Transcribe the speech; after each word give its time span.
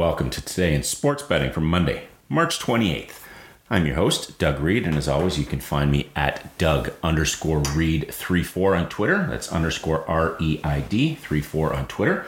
welcome 0.00 0.30
to 0.30 0.40
Today 0.40 0.74
in 0.74 0.82
Sports 0.82 1.22
Betting 1.22 1.52
for 1.52 1.60
Monday, 1.60 2.04
March 2.26 2.58
28th. 2.58 3.20
I'm 3.68 3.84
your 3.84 3.96
host, 3.96 4.38
Doug 4.38 4.58
Reid, 4.58 4.86
and 4.86 4.96
as 4.96 5.06
always, 5.06 5.38
you 5.38 5.44
can 5.44 5.60
find 5.60 5.92
me 5.92 6.08
at 6.16 6.56
Doug 6.56 6.94
underscore 7.02 7.58
Reid 7.74 8.10
34 8.10 8.76
on 8.76 8.88
Twitter. 8.88 9.26
That's 9.28 9.52
underscore 9.52 10.08
R 10.08 10.38
E 10.40 10.58
I 10.64 10.80
D 10.80 11.16
34 11.16 11.74
on 11.74 11.86
Twitter. 11.86 12.24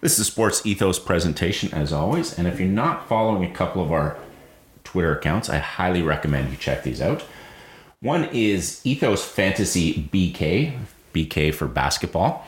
This 0.00 0.12
is 0.12 0.20
a 0.20 0.24
Sports 0.30 0.64
Ethos 0.64 1.00
presentation, 1.00 1.74
as 1.74 1.92
always, 1.92 2.38
and 2.38 2.46
if 2.46 2.60
you're 2.60 2.68
not 2.68 3.08
following 3.08 3.50
a 3.50 3.52
couple 3.52 3.82
of 3.82 3.90
our 3.90 4.16
Twitter 4.84 5.18
accounts, 5.18 5.50
I 5.50 5.58
highly 5.58 6.02
recommend 6.02 6.52
you 6.52 6.56
check 6.56 6.84
these 6.84 7.00
out. 7.00 7.24
One 7.98 8.26
is 8.26 8.80
Ethos 8.84 9.24
Fantasy 9.24 10.08
BK, 10.12 10.78
BK 11.12 11.52
for 11.52 11.66
basketball. 11.66 12.46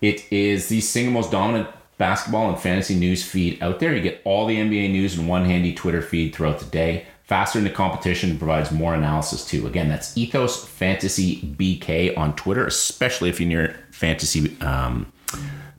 It 0.00 0.24
is 0.32 0.68
the 0.68 0.80
single 0.80 1.12
most 1.12 1.30
dominant 1.30 1.68
basketball 1.98 2.48
and 2.48 2.58
fantasy 2.58 2.94
news 2.94 3.24
feed 3.24 3.62
out 3.62 3.80
there. 3.80 3.94
You 3.94 4.02
get 4.02 4.20
all 4.24 4.46
the 4.46 4.56
NBA 4.56 4.90
news 4.90 5.18
in 5.18 5.26
one 5.26 5.44
handy 5.44 5.74
Twitter 5.74 6.02
feed 6.02 6.34
throughout 6.34 6.58
the 6.58 6.66
day. 6.66 7.06
Faster 7.24 7.58
in 7.58 7.64
the 7.64 7.70
competition 7.70 8.38
provides 8.38 8.70
more 8.70 8.94
analysis 8.94 9.46
too. 9.46 9.66
Again, 9.66 9.88
that's 9.88 10.16
Ethos 10.16 10.64
Fantasy 10.66 11.40
BK 11.40 12.16
on 12.18 12.36
Twitter, 12.36 12.66
especially 12.66 13.30
if 13.30 13.40
you're 13.40 13.48
near 13.48 13.76
fantasy 13.90 14.60
um, 14.60 15.10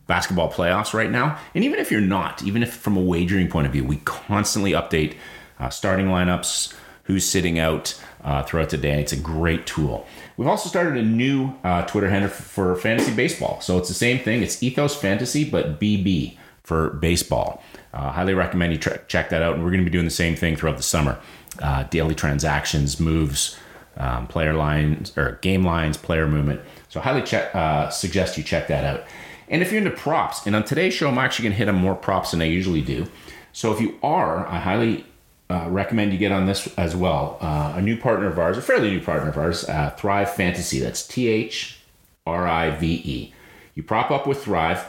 basketball 0.07 0.51
playoffs 0.51 0.93
right 0.93 1.11
now. 1.11 1.37
And 1.53 1.63
even 1.63 1.79
if 1.79 1.91
you're 1.91 2.01
not, 2.01 2.43
even 2.43 2.63
if 2.63 2.73
from 2.73 2.97
a 2.97 3.01
wagering 3.01 3.47
point 3.47 3.67
of 3.67 3.73
view, 3.73 3.83
we 3.83 3.97
constantly 3.97 4.71
update 4.71 5.15
uh, 5.59 5.69
starting 5.69 6.07
lineups, 6.07 6.73
who's 7.05 7.27
sitting 7.27 7.59
out 7.59 7.99
uh, 8.23 8.43
throughout 8.43 8.69
the 8.69 8.77
day. 8.77 8.99
It's 8.99 9.13
a 9.13 9.17
great 9.17 9.65
tool. 9.65 10.05
We've 10.37 10.47
also 10.47 10.67
started 10.67 10.97
a 10.97 11.03
new 11.05 11.53
uh, 11.63 11.83
Twitter 11.83 12.09
handle 12.09 12.29
for 12.29 12.75
fantasy 12.75 13.13
baseball. 13.15 13.61
So 13.61 13.77
it's 13.77 13.87
the 13.87 13.93
same 13.93 14.19
thing. 14.19 14.43
It's 14.43 14.61
Ethos 14.61 14.95
Fantasy, 14.95 15.49
but 15.49 15.79
BB 15.79 16.37
for 16.63 16.89
baseball. 16.91 17.63
Uh, 17.93 18.11
highly 18.11 18.33
recommend 18.33 18.73
you 18.73 18.79
tra- 18.79 18.99
check 19.07 19.29
that 19.29 19.41
out. 19.41 19.55
And 19.55 19.63
we're 19.63 19.71
going 19.71 19.83
to 19.83 19.89
be 19.89 19.91
doing 19.91 20.05
the 20.05 20.11
same 20.11 20.35
thing 20.35 20.55
throughout 20.55 20.77
the 20.77 20.83
summer. 20.83 21.19
Uh, 21.59 21.83
daily 21.83 22.15
transactions, 22.15 22.99
moves, 22.99 23.57
um, 23.97 24.27
player 24.27 24.53
lines 24.53 25.17
or 25.17 25.39
game 25.41 25.63
lines, 25.63 25.95
player 25.95 26.27
movement. 26.27 26.59
So 26.89 26.99
highly 26.99 27.23
uh, 27.53 27.89
suggest 27.89 28.37
you 28.37 28.43
check 28.43 28.67
that 28.67 28.83
out. 28.83 29.05
And 29.47 29.61
if 29.61 29.71
you're 29.71 29.79
into 29.79 29.91
props, 29.91 30.45
and 30.45 30.55
on 30.55 30.63
today's 30.63 30.93
show, 30.93 31.07
I'm 31.07 31.17
actually 31.17 31.43
going 31.43 31.53
to 31.53 31.57
hit 31.57 31.69
on 31.69 31.75
more 31.75 31.95
props 31.95 32.31
than 32.31 32.41
I 32.41 32.45
usually 32.45 32.81
do. 32.81 33.05
So 33.53 33.71
if 33.71 33.79
you 33.79 33.97
are, 34.03 34.45
I 34.47 34.59
highly 34.59 35.05
uh, 35.49 35.67
recommend 35.69 36.11
you 36.11 36.17
get 36.17 36.31
on 36.31 36.45
this 36.45 36.73
as 36.77 36.95
well. 36.95 37.37
Uh, 37.39 37.73
a 37.75 37.81
new 37.81 37.97
partner 37.97 38.27
of 38.27 38.39
ours, 38.39 38.57
a 38.57 38.61
fairly 38.61 38.89
new 38.89 39.01
partner 39.01 39.29
of 39.29 39.37
ours, 39.37 39.67
uh, 39.69 39.91
Thrive 39.91 40.33
Fantasy. 40.33 40.79
That's 40.79 41.05
T 41.07 41.27
H 41.27 41.79
R 42.25 42.47
I 42.47 42.71
V 42.71 43.01
E. 43.05 43.33
You 43.75 43.83
prop 43.83 44.09
up 44.09 44.25
with 44.25 44.43
Thrive 44.43 44.85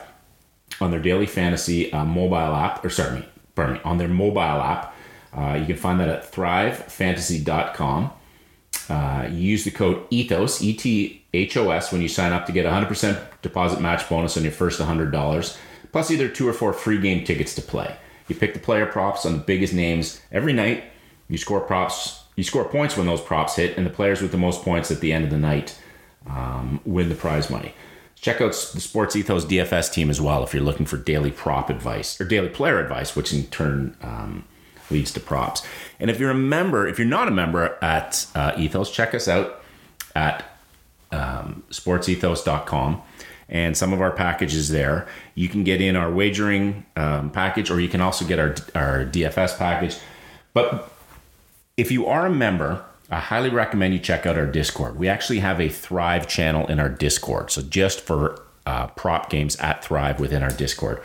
on 0.80 0.90
their 0.90 1.00
daily 1.00 1.26
fantasy 1.26 1.92
uh, 1.92 2.04
mobile 2.04 2.54
app, 2.54 2.84
or 2.84 2.90
sorry, 2.90 3.26
pardon 3.54 3.74
me, 3.74 3.80
on 3.84 3.98
their 3.98 4.08
mobile 4.08 4.40
app. 4.40 4.94
Uh, 5.36 5.54
you 5.60 5.66
can 5.66 5.76
find 5.76 6.00
that 6.00 6.08
at 6.08 6.32
thrivefantasy.com. 6.32 8.12
Uh, 8.88 9.28
you 9.30 9.38
use 9.38 9.64
the 9.64 9.70
code 9.70 10.08
ETHOS, 10.10 10.62
E 10.62 10.72
T 10.72 11.24
H 11.34 11.56
O 11.56 11.70
S, 11.70 11.92
when 11.92 12.00
you 12.00 12.08
sign 12.08 12.32
up 12.32 12.46
to 12.46 12.52
get 12.52 12.64
100% 12.64 13.20
deposit 13.42 13.80
match 13.80 14.08
bonus 14.08 14.36
on 14.36 14.42
your 14.42 14.52
first 14.52 14.80
$100, 14.80 15.58
plus 15.92 16.10
either 16.10 16.28
two 16.28 16.48
or 16.48 16.52
four 16.54 16.72
free 16.72 16.98
game 16.98 17.24
tickets 17.24 17.54
to 17.56 17.62
play. 17.62 17.94
You 18.28 18.34
pick 18.34 18.54
the 18.54 18.60
player 18.60 18.86
props 18.86 19.24
on 19.24 19.32
the 19.32 19.38
biggest 19.38 19.72
names 19.72 20.20
every 20.32 20.52
night. 20.52 20.84
You 21.28 21.38
score 21.38 21.60
props. 21.60 22.24
You 22.36 22.44
score 22.44 22.64
points 22.64 22.96
when 22.96 23.06
those 23.06 23.20
props 23.20 23.56
hit, 23.56 23.76
and 23.76 23.86
the 23.86 23.90
players 23.90 24.20
with 24.20 24.30
the 24.30 24.38
most 24.38 24.62
points 24.62 24.90
at 24.90 25.00
the 25.00 25.12
end 25.12 25.24
of 25.24 25.30
the 25.30 25.38
night 25.38 25.78
um, 26.28 26.80
win 26.84 27.08
the 27.08 27.14
prize 27.14 27.50
money. 27.50 27.74
Check 28.20 28.40
out 28.40 28.48
the 28.48 28.80
Sports 28.80 29.14
Ethos 29.14 29.44
DFS 29.44 29.92
team 29.92 30.10
as 30.10 30.20
well 30.20 30.42
if 30.42 30.52
you're 30.52 30.62
looking 30.62 30.86
for 30.86 30.96
daily 30.96 31.30
prop 31.30 31.70
advice 31.70 32.20
or 32.20 32.24
daily 32.24 32.48
player 32.48 32.80
advice, 32.80 33.14
which 33.14 33.32
in 33.32 33.44
turn 33.44 33.96
um, 34.02 34.44
leads 34.90 35.12
to 35.12 35.20
props. 35.20 35.62
And 36.00 36.10
if 36.10 36.18
you're 36.18 36.30
a 36.30 36.34
member, 36.34 36.86
if 36.86 36.98
you're 36.98 37.06
not 37.06 37.28
a 37.28 37.30
member 37.30 37.78
at 37.82 38.26
uh, 38.34 38.52
Ethos, 38.56 38.90
check 38.90 39.14
us 39.14 39.28
out 39.28 39.62
at 40.14 40.44
um, 41.12 41.62
sportsethos.com 41.70 43.02
and 43.48 43.76
some 43.76 43.92
of 43.92 44.00
our 44.00 44.10
packages 44.10 44.68
there. 44.68 45.06
You 45.34 45.48
can 45.48 45.64
get 45.64 45.80
in 45.80 45.96
our 45.96 46.10
wagering 46.10 46.84
um, 46.96 47.30
package, 47.30 47.70
or 47.70 47.80
you 47.80 47.88
can 47.88 48.00
also 48.00 48.24
get 48.24 48.38
our 48.38 48.54
our 48.74 49.04
DFS 49.04 49.58
package. 49.58 49.96
But 50.52 50.90
if 51.76 51.90
you 51.90 52.06
are 52.06 52.26
a 52.26 52.30
member, 52.30 52.84
I 53.10 53.20
highly 53.20 53.50
recommend 53.50 53.94
you 53.94 54.00
check 54.00 54.26
out 54.26 54.36
our 54.36 54.46
Discord. 54.46 54.98
We 54.98 55.08
actually 55.08 55.40
have 55.40 55.60
a 55.60 55.68
Thrive 55.68 56.26
channel 56.26 56.66
in 56.66 56.80
our 56.80 56.88
Discord, 56.88 57.50
so 57.50 57.62
just 57.62 58.00
for 58.00 58.42
uh, 58.66 58.88
prop 58.88 59.30
games 59.30 59.56
at 59.56 59.84
Thrive 59.84 60.18
within 60.18 60.42
our 60.42 60.50
Discord. 60.50 61.00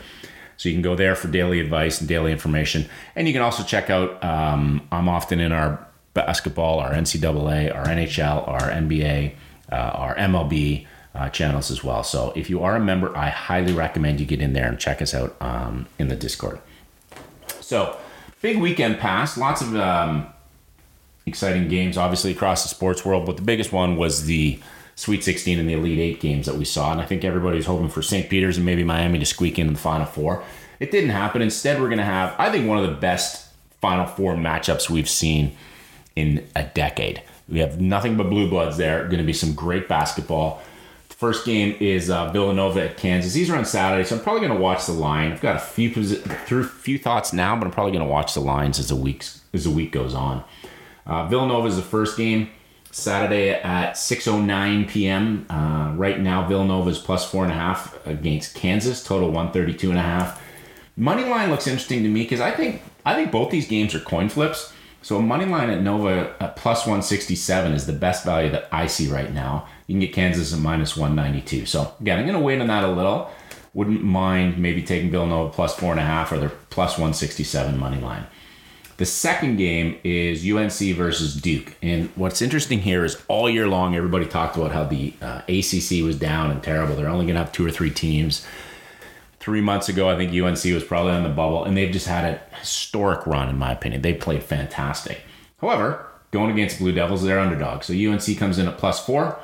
So 0.56 0.68
you 0.68 0.74
can 0.74 0.82
go 0.82 0.94
there 0.94 1.14
for 1.14 1.28
daily 1.28 1.60
advice 1.60 2.00
and 2.00 2.08
daily 2.08 2.32
information, 2.32 2.88
and 3.14 3.26
you 3.26 3.32
can 3.32 3.42
also 3.42 3.62
check 3.62 3.90
out. 3.90 4.22
Um, 4.24 4.86
I'm 4.90 5.08
often 5.08 5.40
in 5.40 5.52
our 5.52 5.86
basketball, 6.14 6.80
our 6.80 6.92
NCAA, 6.92 7.74
our 7.74 7.86
NHL, 7.86 8.46
our 8.48 8.70
NBA, 8.70 9.34
uh, 9.70 9.74
our 9.74 10.14
MLB 10.16 10.86
uh, 11.14 11.28
channels 11.28 11.70
as 11.70 11.84
well. 11.84 12.02
So 12.02 12.32
if 12.34 12.48
you 12.48 12.62
are 12.62 12.76
a 12.76 12.80
member, 12.80 13.16
I 13.16 13.28
highly 13.28 13.72
recommend 13.72 14.20
you 14.20 14.26
get 14.26 14.40
in 14.40 14.52
there 14.52 14.68
and 14.68 14.78
check 14.78 15.02
us 15.02 15.14
out 15.14 15.36
um, 15.40 15.86
in 15.98 16.08
the 16.08 16.16
Discord. 16.16 16.60
So 17.60 17.96
big 18.40 18.58
weekend 18.58 18.98
pass, 18.98 19.36
lots 19.36 19.60
of 19.60 19.74
um, 19.76 20.26
exciting 21.26 21.68
games, 21.68 21.96
obviously 21.96 22.32
across 22.32 22.62
the 22.62 22.68
sports 22.68 23.04
world, 23.04 23.26
but 23.26 23.36
the 23.36 23.42
biggest 23.42 23.72
one 23.72 23.96
was 23.96 24.24
the 24.24 24.60
Sweet 24.94 25.24
16 25.24 25.58
and 25.58 25.68
the 25.68 25.72
Elite 25.72 25.98
Eight 25.98 26.20
games 26.20 26.46
that 26.46 26.56
we 26.56 26.64
saw, 26.64 26.92
and 26.92 27.00
I 27.00 27.06
think 27.06 27.24
everybody 27.24 27.56
was 27.56 27.66
hoping 27.66 27.88
for 27.88 28.02
St. 28.02 28.28
Peter's 28.28 28.58
and 28.58 28.66
maybe 28.66 28.84
Miami 28.84 29.18
to 29.18 29.24
squeak 29.24 29.58
in 29.58 29.72
the 29.72 29.78
Final 29.78 30.06
Four. 30.06 30.44
It 30.80 30.90
didn't 30.90 31.10
happen. 31.10 31.40
Instead, 31.40 31.80
we're 31.80 31.88
going 31.88 31.98
to 31.98 32.04
have, 32.04 32.34
I 32.38 32.50
think, 32.50 32.68
one 32.68 32.76
of 32.78 32.88
the 32.88 32.96
best 32.96 33.48
Final 33.80 34.06
Four 34.06 34.34
matchups 34.34 34.90
we've 34.90 35.08
seen 35.08 35.56
in 36.14 36.46
a 36.54 36.64
decade. 36.64 37.22
We 37.48 37.60
have 37.60 37.80
nothing 37.80 38.16
but 38.16 38.28
blue 38.28 38.48
bloods 38.48 38.76
there. 38.76 39.04
Going 39.04 39.18
to 39.18 39.24
be 39.24 39.32
some 39.32 39.54
great 39.54 39.88
basketball. 39.88 40.62
First 41.22 41.46
game 41.46 41.76
is 41.78 42.10
uh, 42.10 42.32
Villanova 42.32 42.82
at 42.82 42.96
Kansas. 42.96 43.32
These 43.32 43.48
are 43.48 43.56
on 43.56 43.64
Saturday, 43.64 44.02
so 44.02 44.16
I'm 44.16 44.22
probably 44.24 44.40
going 44.40 44.58
to 44.58 44.60
watch 44.60 44.86
the 44.86 44.92
line. 44.92 45.30
I've 45.30 45.40
got 45.40 45.54
a 45.54 45.60
few 45.60 45.88
through 45.88 46.64
few 46.64 46.98
thoughts 46.98 47.32
now, 47.32 47.54
but 47.54 47.64
I'm 47.64 47.70
probably 47.70 47.92
going 47.92 48.04
to 48.04 48.10
watch 48.10 48.34
the 48.34 48.40
lines 48.40 48.80
as 48.80 48.88
the 48.88 48.96
weeks 48.96 49.40
as 49.54 49.62
the 49.62 49.70
week 49.70 49.92
goes 49.92 50.16
on. 50.16 50.42
Uh, 51.06 51.28
Villanova 51.28 51.68
is 51.68 51.76
the 51.76 51.82
first 51.82 52.16
game 52.16 52.50
Saturday 52.90 53.50
at 53.50 53.92
6:09 53.92 54.88
p.m. 54.88 55.46
Uh, 55.48 55.92
right 55.94 56.18
now, 56.18 56.44
Villanova 56.48 56.90
is 56.90 56.98
plus 56.98 57.30
four 57.30 57.44
and 57.44 57.52
a 57.52 57.54
half 57.54 58.04
against 58.04 58.56
Kansas. 58.56 59.04
Total 59.04 59.28
132 59.28 59.90
and 59.90 60.00
a 60.00 60.02
half. 60.02 60.42
Money 60.96 61.22
line 61.22 61.52
looks 61.52 61.68
interesting 61.68 62.02
to 62.02 62.08
me 62.08 62.24
because 62.24 62.40
I 62.40 62.50
think 62.50 62.82
I 63.06 63.14
think 63.14 63.30
both 63.30 63.52
these 63.52 63.68
games 63.68 63.94
are 63.94 64.00
coin 64.00 64.28
flips. 64.28 64.72
So 65.02 65.18
a 65.18 65.22
money 65.22 65.44
line 65.44 65.70
at 65.70 65.82
Nova 65.82 66.34
at 66.40 66.56
plus 66.56 66.80
167 66.80 67.72
is 67.72 67.86
the 67.86 67.92
best 67.92 68.24
value 68.24 68.50
that 68.50 68.68
I 68.72 68.86
see 68.86 69.08
right 69.08 69.32
now. 69.32 69.68
You 69.92 69.98
can 69.98 70.06
get 70.06 70.14
Kansas 70.14 70.54
at 70.54 70.58
minus 70.58 70.96
192. 70.96 71.66
So 71.66 71.92
again, 72.00 72.18
I'm 72.18 72.24
going 72.24 72.38
to 72.38 72.42
wait 72.42 72.58
on 72.62 72.68
that 72.68 72.82
a 72.82 72.90
little. 72.90 73.30
Wouldn't 73.74 74.02
mind 74.02 74.56
maybe 74.56 74.82
taking 74.82 75.10
Villanova 75.10 75.52
plus 75.52 75.74
four 75.74 75.90
and 75.90 76.00
a 76.00 76.02
half 76.02 76.32
or 76.32 76.38
their 76.38 76.48
plus 76.48 76.92
167 76.92 77.78
money 77.78 78.00
line. 78.00 78.24
The 78.96 79.04
second 79.04 79.58
game 79.58 79.98
is 80.02 80.50
UNC 80.50 80.96
versus 80.96 81.34
Duke. 81.34 81.76
And 81.82 82.08
what's 82.14 82.40
interesting 82.40 82.80
here 82.80 83.04
is 83.04 83.22
all 83.28 83.50
year 83.50 83.68
long, 83.68 83.94
everybody 83.94 84.24
talked 84.24 84.56
about 84.56 84.72
how 84.72 84.84
the 84.84 85.12
uh, 85.20 85.42
ACC 85.46 86.02
was 86.02 86.18
down 86.18 86.50
and 86.50 86.62
terrible. 86.62 86.96
They're 86.96 87.10
only 87.10 87.26
going 87.26 87.34
to 87.34 87.42
have 87.42 87.52
two 87.52 87.66
or 87.66 87.70
three 87.70 87.90
teams. 87.90 88.46
Three 89.40 89.60
months 89.60 89.90
ago, 89.90 90.08
I 90.08 90.16
think 90.16 90.30
UNC 90.30 90.64
was 90.72 90.84
probably 90.84 91.12
on 91.12 91.22
the 91.22 91.28
bubble, 91.28 91.64
and 91.64 91.76
they've 91.76 91.92
just 91.92 92.06
had 92.06 92.24
a 92.24 92.56
historic 92.60 93.26
run, 93.26 93.50
in 93.50 93.58
my 93.58 93.72
opinion. 93.72 94.00
They 94.00 94.14
played 94.14 94.42
fantastic. 94.42 95.20
However, 95.60 96.06
going 96.30 96.50
against 96.50 96.78
Blue 96.78 96.92
Devils, 96.92 97.22
they're 97.22 97.38
underdogs. 97.38 97.88
So 97.88 97.92
UNC 97.92 98.38
comes 98.38 98.58
in 98.58 98.68
at 98.68 98.78
plus 98.78 99.04
four, 99.04 99.38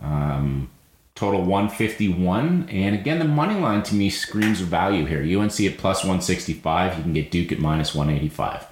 um, 0.00 0.70
total 1.14 1.42
151. 1.42 2.68
And 2.70 2.94
again, 2.94 3.18
the 3.18 3.24
money 3.24 3.58
line 3.58 3.82
to 3.84 3.94
me 3.94 4.10
screams 4.10 4.60
value 4.60 5.06
here. 5.06 5.40
UNC 5.40 5.60
at 5.60 5.78
plus 5.78 6.02
165. 6.02 6.96
You 6.96 7.02
can 7.02 7.12
get 7.12 7.30
Duke 7.30 7.52
at 7.52 7.58
minus 7.58 7.94
185. 7.94 8.66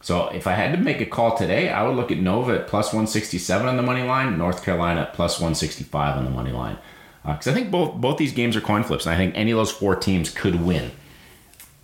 So 0.00 0.28
if 0.28 0.46
I 0.46 0.52
had 0.52 0.72
to 0.72 0.78
make 0.78 1.00
a 1.00 1.06
call 1.06 1.36
today, 1.36 1.70
I 1.70 1.86
would 1.86 1.96
look 1.96 2.12
at 2.12 2.18
Nova 2.18 2.60
at 2.60 2.68
plus 2.68 2.88
167 2.88 3.66
on 3.66 3.76
the 3.76 3.82
money 3.82 4.02
line, 4.02 4.38
North 4.38 4.64
Carolina 4.64 5.02
at 5.02 5.14
plus 5.14 5.38
165 5.40 6.16
on 6.16 6.24
the 6.24 6.30
money 6.30 6.52
line 6.52 6.78
because 7.22 7.48
uh, 7.48 7.50
I 7.50 7.54
think 7.54 7.70
both 7.70 7.94
both 7.94 8.18
these 8.18 8.32
games 8.32 8.56
are 8.56 8.60
coin 8.60 8.82
flips, 8.82 9.06
and 9.06 9.14
I 9.14 9.18
think 9.18 9.36
any 9.36 9.50
of 9.50 9.58
those 9.58 9.70
four 9.70 9.96
teams 9.96 10.30
could 10.30 10.64
win. 10.64 10.90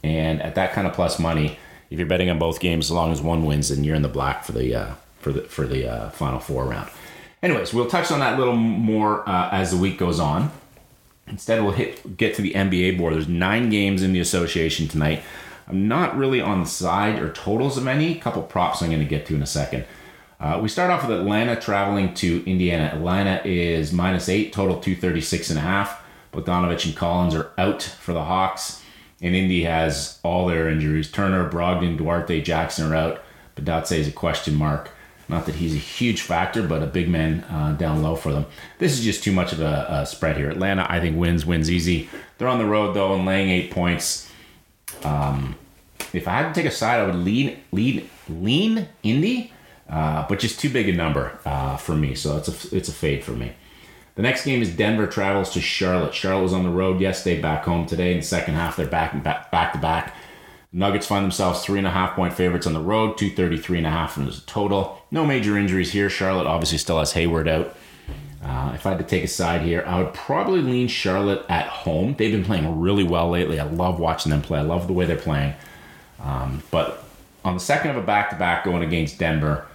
And 0.03 0.43
at 0.43 0.55
that 0.57 0.73
kind 0.73 0.87
of 0.87 0.93
plus 0.93 1.19
money, 1.19 1.59
if 1.91 1.99
you're 1.99 2.09
betting 2.09 2.31
on 2.31 2.39
both 2.39 2.61
games, 2.61 2.87
as 2.87 2.91
long 2.91 3.11
as 3.11 3.21
one 3.23 3.45
wins, 3.45 3.71
then 3.71 3.85
you're 3.85 3.97
in 3.97 4.03
the 4.03 4.09
black 4.09 4.45
for 4.45 4.53
the 4.53 4.75
uh, 4.75 4.95
for 5.21 5.33
the 5.33 5.43
for 5.43 5.67
the 5.67 5.89
uh, 5.89 6.11
final 6.11 6.41
four 6.41 6.65
round. 6.65 6.91
Anyways, 7.45 7.75
we'll 7.75 7.89
touch 7.89 8.11
on 8.11 8.21
that 8.21 8.37
a 8.37 8.39
little 8.39 8.57
more 8.57 9.29
uh, 9.29 9.51
as 9.53 9.71
the 9.71 9.77
week 9.77 9.99
goes 9.99 10.19
on. 10.19 10.51
Instead, 11.27 11.63
we'll 11.63 11.73
hit 11.73 12.17
get 12.17 12.35
to 12.37 12.43
the 12.43 12.55
NBA 12.55 12.97
board. 12.97 13.13
There's 13.13 13.29
nine 13.29 13.69
games 13.69 14.03
in 14.03 14.15
the 14.15 14.21
association 14.21 14.89
tonight. 14.89 15.23
I'm 15.69 15.87
not 15.87 16.17
really 16.17 16.41
on 16.41 16.61
the 16.61 16.67
side 16.67 17.21
or 17.21 17.31
totals 17.31 17.77
of 17.77 17.87
any. 17.87 18.17
A 18.17 18.21
couple 18.21 18.43
props 18.43 18.81
I'm 18.81 18.89
going 18.89 19.01
to 19.01 19.05
get 19.05 19.27
to 19.27 19.35
in 19.35 19.43
a 19.43 19.47
second. 19.47 19.85
Uh, 20.41 20.59
we 20.63 20.71
start 20.71 20.91
off 20.91 21.07
with 21.07 21.19
Atlanta 21.19 21.55
traveling 21.55 22.15
to 22.15 22.43
Indiana. 22.51 22.85
Atlanta 22.85 23.43
is 23.45 23.93
minus 23.93 24.31
eight, 24.31 24.55
total 24.55 24.81
236 24.81 25.51
and 25.51 25.59
a 25.59 25.63
half. 25.63 26.03
Bogdanovich 26.33 26.87
and 26.87 26.97
Collins 26.97 27.35
are 27.35 27.51
out 27.59 27.83
for 27.83 28.15
the 28.15 28.25
Hawks. 28.25 28.83
and 29.21 29.37
Indy 29.37 29.65
has 29.65 30.19
all 30.23 30.47
their 30.47 30.71
injuries. 30.71 31.11
Turner, 31.11 31.51
Brogdon, 31.51 31.99
Duarte, 31.99 32.41
Jackson 32.41 32.91
are 32.91 32.97
out. 32.97 33.23
But 33.55 33.93
is 33.93 34.09
a 34.09 34.13
question 34.13 34.55
mark. 34.55 34.91
Not 35.29 35.47
that 35.47 35.55
he's 35.55 35.75
a 35.75 35.79
huge 35.79 36.21
factor, 36.21 36.63
but 36.63 36.83
a 36.83 36.87
big 36.87 37.09
man 37.09 37.45
uh, 37.45 37.73
down 37.73 38.03
low 38.03 38.15
for 38.15 38.33
them. 38.33 38.47
This 38.79 38.93
is 38.93 39.05
just 39.05 39.25
too 39.25 39.33
much 39.33 39.53
of 39.53 39.61
a, 39.61 39.87
a, 39.89 40.07
spread 40.07 40.37
here. 40.37 40.51
Atlanta, 40.51 40.87
I 40.89 41.01
think, 41.01 41.17
wins, 41.17 41.47
wins 41.47 41.71
easy. 41.71 42.09
They're 42.37 42.49
on 42.49 42.59
the 42.59 42.67
road, 42.67 42.95
though, 42.95 43.15
and 43.15 43.25
laying 43.25 43.49
eight 43.49 43.71
points. 43.71 44.31
Um, 45.03 45.57
if 46.13 46.29
I 46.29 46.33
had 46.33 46.55
to 46.55 46.61
take 46.61 46.71
a 46.71 46.75
side, 46.75 47.01
I 47.01 47.07
would 47.07 47.15
lean, 47.15 47.59
lean, 47.73 48.09
lean 48.29 48.89
Indy, 49.03 49.53
uh, 49.89 50.27
but 50.29 50.39
just 50.39 50.61
too 50.61 50.71
big 50.71 50.89
a 50.89 50.93
number 50.93 51.39
uh, 51.45 51.77
for 51.77 51.95
me. 51.95 52.15
So 52.15 52.37
it's 52.37 52.49
a, 52.49 52.77
it's 52.77 52.89
a 52.89 52.93
fade 52.93 53.25
for 53.25 53.33
me. 53.33 53.53
The 54.17 54.23
next 54.23 54.45
game 54.45 54.63
is 54.63 54.75
Denver 54.75 55.07
travels 55.07 55.51
to 55.55 55.61
Charlotte. 55.61 56.15
Charlotte 56.15 56.43
was 56.43 56.53
on 56.53 56.63
the 56.63 56.71
road 56.71 57.01
yesterday, 57.01 57.41
back 57.41 57.65
home 57.65 57.87
today. 57.87 58.13
In 58.13 58.19
the 58.19 58.25
second 58.25 58.55
half, 58.55 58.77
they're 58.77 58.87
back 58.87 59.21
back, 59.25 59.51
back 59.51 59.73
to 59.73 59.79
back. 59.79 60.15
Nuggets 60.77 61.07
find 61.07 61.25
themselves 61.25 61.63
three 61.63 61.79
and 61.79 61.87
a 61.87 61.91
half 61.91 62.17
point 62.17 62.35
favorites 62.35 62.67
on 62.67 62.73
the 62.73 62.81
road, 62.81 63.17
233 63.17 63.79
and 63.79 63.87
a 63.87 63.91
half 63.91 64.19
as 64.19 64.39
a 64.39 64.41
total. 64.43 65.01
No 65.13 65.25
major 65.25 65.57
injuries 65.57 65.93
here. 65.93 66.11
Charlotte 66.11 66.49
obviously 66.49 66.79
still 66.79 66.99
has 66.99 67.13
Hayward 67.13 67.47
out. 67.47 67.77
Uh, 68.43 68.73
if 68.75 68.85
I 68.85 68.91
had 68.91 68.99
to 68.99 69.05
take 69.05 69.23
a 69.23 69.29
side 69.29 69.63
here, 69.63 69.85
I 69.87 70.03
would 70.03 70.13
probably 70.13 70.61
lean 70.63 70.89
Charlotte 70.89 71.47
at 71.49 71.69
home. 71.69 72.17
They've 72.19 72.33
been 72.33 72.45
playing 72.45 72.81
really 72.81 73.05
well 73.05 73.31
lately. 73.31 73.61
I 73.61 73.65
love 73.65 74.01
watching 74.01 74.31
them 74.31 74.43
play. 74.43 74.59
I 74.59 74.63
love 74.63 74.89
the 74.89 74.93
way 74.93 75.07
they're 75.07 75.17
playing. 75.17 75.55
Um, 76.21 76.65
but 76.73 77.05
on 77.45 77.55
the 77.55 77.61
second 77.61 77.93
of 77.93 77.97
a 77.97 78.03
back 78.03 78.31
to 78.31 78.37
back 78.37 78.65
going 78.65 78.83
against 78.83 79.17
Denver, 79.17 79.69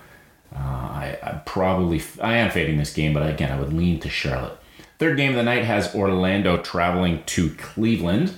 uh, 0.54 0.58
I, 0.58 1.18
I 1.24 1.42
probably 1.46 2.02
I 2.22 2.36
am 2.36 2.52
fading 2.52 2.78
this 2.78 2.94
game, 2.94 3.14
but 3.14 3.28
again, 3.28 3.54
I 3.54 3.60
would 3.60 3.72
lean 3.72 4.02
to 4.02 4.10
Charlotte. 4.10 4.58
Third 4.98 5.16
game 5.16 5.30
of 5.30 5.38
the 5.38 5.44
night 5.44 5.64
has 5.64 5.96
Orlando 5.96 6.58
traveling 6.58 7.24
to 7.28 7.52
Cleveland. 7.52 8.34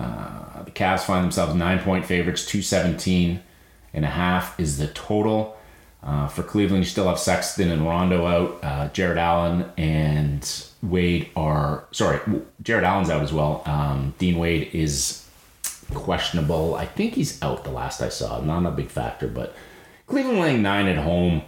Uh, 0.00 0.62
the 0.62 0.70
Cavs 0.70 1.00
find 1.00 1.22
themselves 1.24 1.54
nine 1.54 1.78
point 1.80 2.06
favorites, 2.06 2.46
217 2.46 3.42
and 3.92 4.04
a 4.04 4.08
half 4.08 4.58
is 4.58 4.78
the 4.78 4.86
total. 4.88 5.56
Uh, 6.02 6.26
for 6.28 6.42
Cleveland, 6.42 6.84
you 6.84 6.88
still 6.88 7.08
have 7.08 7.18
Sexton 7.18 7.70
and 7.70 7.84
Rondo 7.84 8.26
out. 8.26 8.58
Uh, 8.62 8.88
Jarrett 8.88 9.18
Allen 9.18 9.70
and 9.76 10.64
Wade 10.82 11.28
are 11.36 11.84
sorry. 11.90 12.20
Jarrett 12.62 12.84
Allen's 12.84 13.10
out 13.10 13.22
as 13.22 13.32
well. 13.32 13.62
Um, 13.66 14.14
Dean 14.18 14.38
Wade 14.38 14.70
is 14.72 15.26
questionable. 15.92 16.74
I 16.74 16.86
think 16.86 17.14
he's 17.14 17.40
out. 17.42 17.64
The 17.64 17.70
last 17.70 18.00
I 18.00 18.08
saw, 18.08 18.40
not 18.40 18.64
a 18.64 18.70
big 18.70 18.88
factor, 18.88 19.28
but 19.28 19.54
Cleveland 20.06 20.40
laying 20.40 20.62
nine 20.62 20.86
at 20.86 20.96
home 20.96 21.42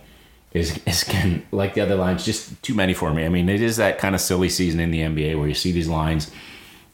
is 0.52 0.78
is 0.86 1.10
like 1.50 1.72
the 1.72 1.80
other 1.80 1.96
lines, 1.96 2.24
just 2.24 2.62
too 2.62 2.74
many 2.74 2.92
for 2.92 3.12
me. 3.14 3.24
I 3.24 3.30
mean, 3.30 3.48
it 3.48 3.62
is 3.62 3.78
that 3.78 3.98
kind 3.98 4.14
of 4.14 4.20
silly 4.20 4.50
season 4.50 4.80
in 4.80 4.90
the 4.90 5.00
NBA 5.00 5.38
where 5.38 5.48
you 5.48 5.54
see 5.54 5.72
these 5.72 5.88
lines 5.88 6.30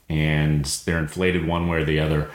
and 0.09 0.65
they're 0.85 0.99
inflated 0.99 1.47
one 1.47 1.69
way 1.69 1.79
or 1.79 1.85
the 1.85 2.01
other. 2.01 2.31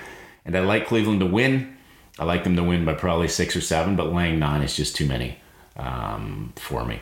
And 0.45 0.55
I 0.55 0.61
like 0.61 0.87
Cleveland 0.87 1.19
to 1.21 1.25
win. 1.25 1.77
I 2.19 2.25
like 2.25 2.43
them 2.43 2.55
to 2.55 2.63
win 2.63 2.85
by 2.85 2.93
probably 2.93 3.27
six 3.27 3.55
or 3.55 3.61
seven, 3.61 3.95
but 3.95 4.13
laying 4.13 4.39
nine 4.39 4.61
is 4.61 4.75
just 4.75 4.95
too 4.95 5.07
many 5.07 5.37
um, 5.77 6.53
for 6.55 6.85
me. 6.85 6.99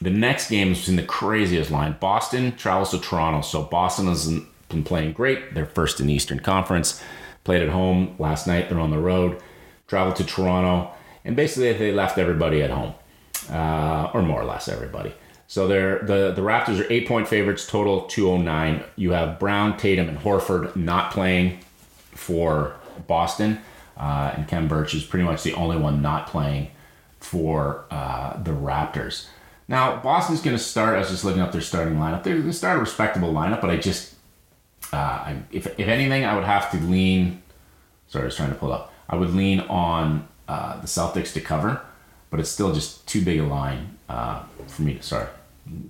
The 0.00 0.10
next 0.10 0.50
game 0.50 0.72
is 0.72 0.88
in 0.88 0.96
the 0.96 1.02
craziest 1.02 1.70
line. 1.70 1.96
Boston 1.98 2.54
travels 2.56 2.90
to 2.90 3.00
Toronto. 3.00 3.40
So 3.40 3.62
Boston 3.62 4.06
has 4.06 4.28
been 4.68 4.84
playing 4.84 5.12
great. 5.12 5.54
They're 5.54 5.66
first 5.66 6.00
in 6.00 6.06
the 6.06 6.12
Eastern 6.12 6.40
Conference. 6.40 7.02
Played 7.44 7.62
at 7.62 7.70
home 7.70 8.14
last 8.18 8.46
night. 8.46 8.68
They're 8.68 8.78
on 8.78 8.90
the 8.90 8.98
road. 8.98 9.42
Traveled 9.88 10.16
to 10.16 10.24
Toronto 10.24 10.92
and 11.26 11.34
basically 11.34 11.72
they 11.72 11.92
left 11.92 12.18
everybody 12.18 12.62
at 12.62 12.70
home, 12.70 12.94
uh, 13.50 14.10
or 14.14 14.22
more 14.22 14.40
or 14.40 14.44
less 14.44 14.68
everybody. 14.68 15.12
So 15.48 15.68
they're 15.68 16.00
the 16.00 16.32
the 16.32 16.42
Raptors 16.42 16.80
are 16.80 16.92
eight 16.92 17.06
point 17.06 17.28
favorites, 17.28 17.66
total 17.66 18.02
two 18.02 18.30
oh 18.30 18.36
nine. 18.36 18.82
You 18.96 19.12
have 19.12 19.38
Brown, 19.38 19.76
Tatum, 19.76 20.08
and 20.08 20.18
Horford 20.18 20.74
not 20.74 21.12
playing 21.12 21.60
for 22.12 22.74
Boston, 23.06 23.60
uh, 23.96 24.32
and 24.36 24.48
Khem 24.48 24.68
Birch 24.68 24.94
is 24.94 25.04
pretty 25.04 25.24
much 25.24 25.42
the 25.42 25.54
only 25.54 25.76
one 25.76 26.02
not 26.02 26.26
playing 26.26 26.70
for 27.20 27.84
uh, 27.90 28.42
the 28.42 28.50
Raptors. 28.50 29.28
Now 29.68 30.00
Boston's 30.00 30.42
going 30.42 30.56
to 30.56 30.62
start. 30.62 30.96
I 30.96 30.98
was 30.98 31.10
just 31.10 31.24
looking 31.24 31.42
up 31.42 31.52
their 31.52 31.60
starting 31.60 31.94
lineup. 31.94 32.22
They're 32.22 32.34
going 32.34 32.46
to 32.46 32.52
start 32.52 32.78
a 32.78 32.80
respectable 32.80 33.32
lineup, 33.32 33.60
but 33.60 33.70
I 33.70 33.76
just 33.76 34.14
uh, 34.92 35.34
if 35.52 35.66
if 35.78 35.88
anything, 35.88 36.24
I 36.24 36.34
would 36.34 36.44
have 36.44 36.70
to 36.72 36.78
lean. 36.78 37.42
Sorry, 38.08 38.22
I 38.22 38.26
was 38.26 38.36
trying 38.36 38.50
to 38.50 38.56
pull 38.56 38.72
up. 38.72 38.92
I 39.08 39.16
would 39.16 39.34
lean 39.34 39.60
on 39.60 40.26
uh, 40.48 40.80
the 40.80 40.86
Celtics 40.86 41.32
to 41.34 41.40
cover, 41.40 41.80
but 42.30 42.40
it's 42.40 42.50
still 42.50 42.72
just 42.72 43.06
too 43.06 43.24
big 43.24 43.40
a 43.40 43.44
line 43.44 43.98
uh, 44.08 44.42
for 44.68 44.82
me. 44.82 44.98
Sorry, 45.00 45.26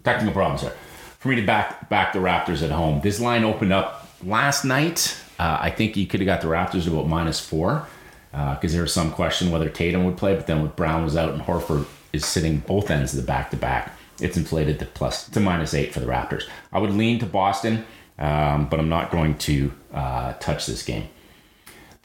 technical 0.04 0.32
problems 0.32 0.62
here. 0.62 0.74
For 1.18 1.28
me 1.28 1.36
to 1.36 1.46
back 1.46 1.88
back 1.88 2.12
the 2.12 2.18
Raptors 2.18 2.62
at 2.62 2.70
home. 2.70 3.00
This 3.00 3.20
line 3.20 3.44
opened 3.44 3.72
up 3.72 4.08
last 4.24 4.64
night. 4.64 5.20
Uh, 5.38 5.58
I 5.60 5.70
think 5.70 5.96
you 5.96 6.06
could 6.06 6.20
have 6.20 6.26
got 6.26 6.40
the 6.40 6.48
Raptors 6.48 6.86
about 6.86 7.08
minus 7.08 7.40
four 7.40 7.86
because 8.30 8.72
uh, 8.72 8.76
there 8.76 8.82
was 8.82 8.92
some 8.92 9.10
question 9.12 9.50
whether 9.50 9.68
Tatum 9.68 10.04
would 10.04 10.16
play, 10.16 10.34
but 10.34 10.46
then 10.46 10.62
with 10.62 10.76
Brown 10.76 11.04
was 11.04 11.16
out 11.16 11.32
and 11.32 11.42
Horford 11.42 11.86
is 12.12 12.24
sitting 12.24 12.58
both 12.60 12.90
ends 12.90 13.12
of 13.14 13.20
the 13.20 13.26
back 13.26 13.50
to 13.50 13.56
back, 13.56 13.92
it's 14.20 14.36
inflated 14.36 14.78
to 14.78 14.86
plus 14.86 15.28
to 15.30 15.40
minus 15.40 15.74
eight 15.74 15.92
for 15.92 16.00
the 16.00 16.06
Raptors. 16.06 16.44
I 16.72 16.78
would 16.78 16.92
lean 16.92 17.18
to 17.20 17.26
Boston, 17.26 17.84
um, 18.18 18.68
but 18.68 18.78
I'm 18.78 18.88
not 18.88 19.10
going 19.10 19.36
to 19.38 19.72
uh, 19.92 20.32
touch 20.34 20.66
this 20.66 20.82
game. 20.82 21.08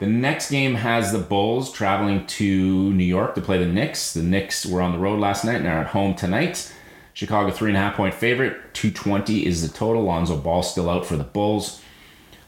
The 0.02 0.08
next 0.08 0.50
game 0.50 0.74
has 0.74 1.12
the 1.12 1.20
Bulls 1.20 1.70
traveling 1.70 2.26
to 2.26 2.92
New 2.92 3.04
York 3.04 3.36
to 3.36 3.40
play 3.40 3.58
the 3.58 3.72
Knicks. 3.72 4.12
The 4.12 4.22
Knicks 4.24 4.66
were 4.66 4.82
on 4.82 4.90
the 4.90 4.98
road 4.98 5.20
last 5.20 5.44
night 5.44 5.58
and 5.58 5.68
are 5.68 5.78
at 5.78 5.86
home 5.86 6.16
tonight. 6.16 6.74
Chicago 7.14 7.52
three 7.52 7.70
and 7.70 7.76
a 7.76 7.80
half 7.80 7.94
point 7.94 8.12
favorite. 8.12 8.74
220 8.74 9.46
is 9.46 9.62
the 9.62 9.72
total. 9.72 10.02
Lonzo 10.02 10.36
Ball 10.36 10.64
still 10.64 10.90
out 10.90 11.06
for 11.06 11.16
the 11.16 11.22
Bulls. 11.22 11.80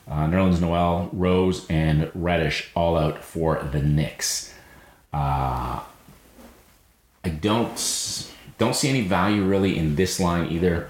Uh, 0.08 0.26
Nerlens 0.26 0.60
Noel, 0.60 1.08
Rose, 1.12 1.64
and 1.70 2.10
Reddish 2.12 2.72
all 2.74 2.96
out 2.96 3.22
for 3.22 3.62
the 3.70 3.80
Knicks. 3.80 4.52
Uh, 5.12 5.78
I 7.24 7.28
don't 7.28 8.32
don't 8.58 8.74
see 8.74 8.88
any 8.88 9.02
value 9.02 9.44
really 9.44 9.78
in 9.78 9.94
this 9.94 10.18
line 10.18 10.50
either. 10.50 10.88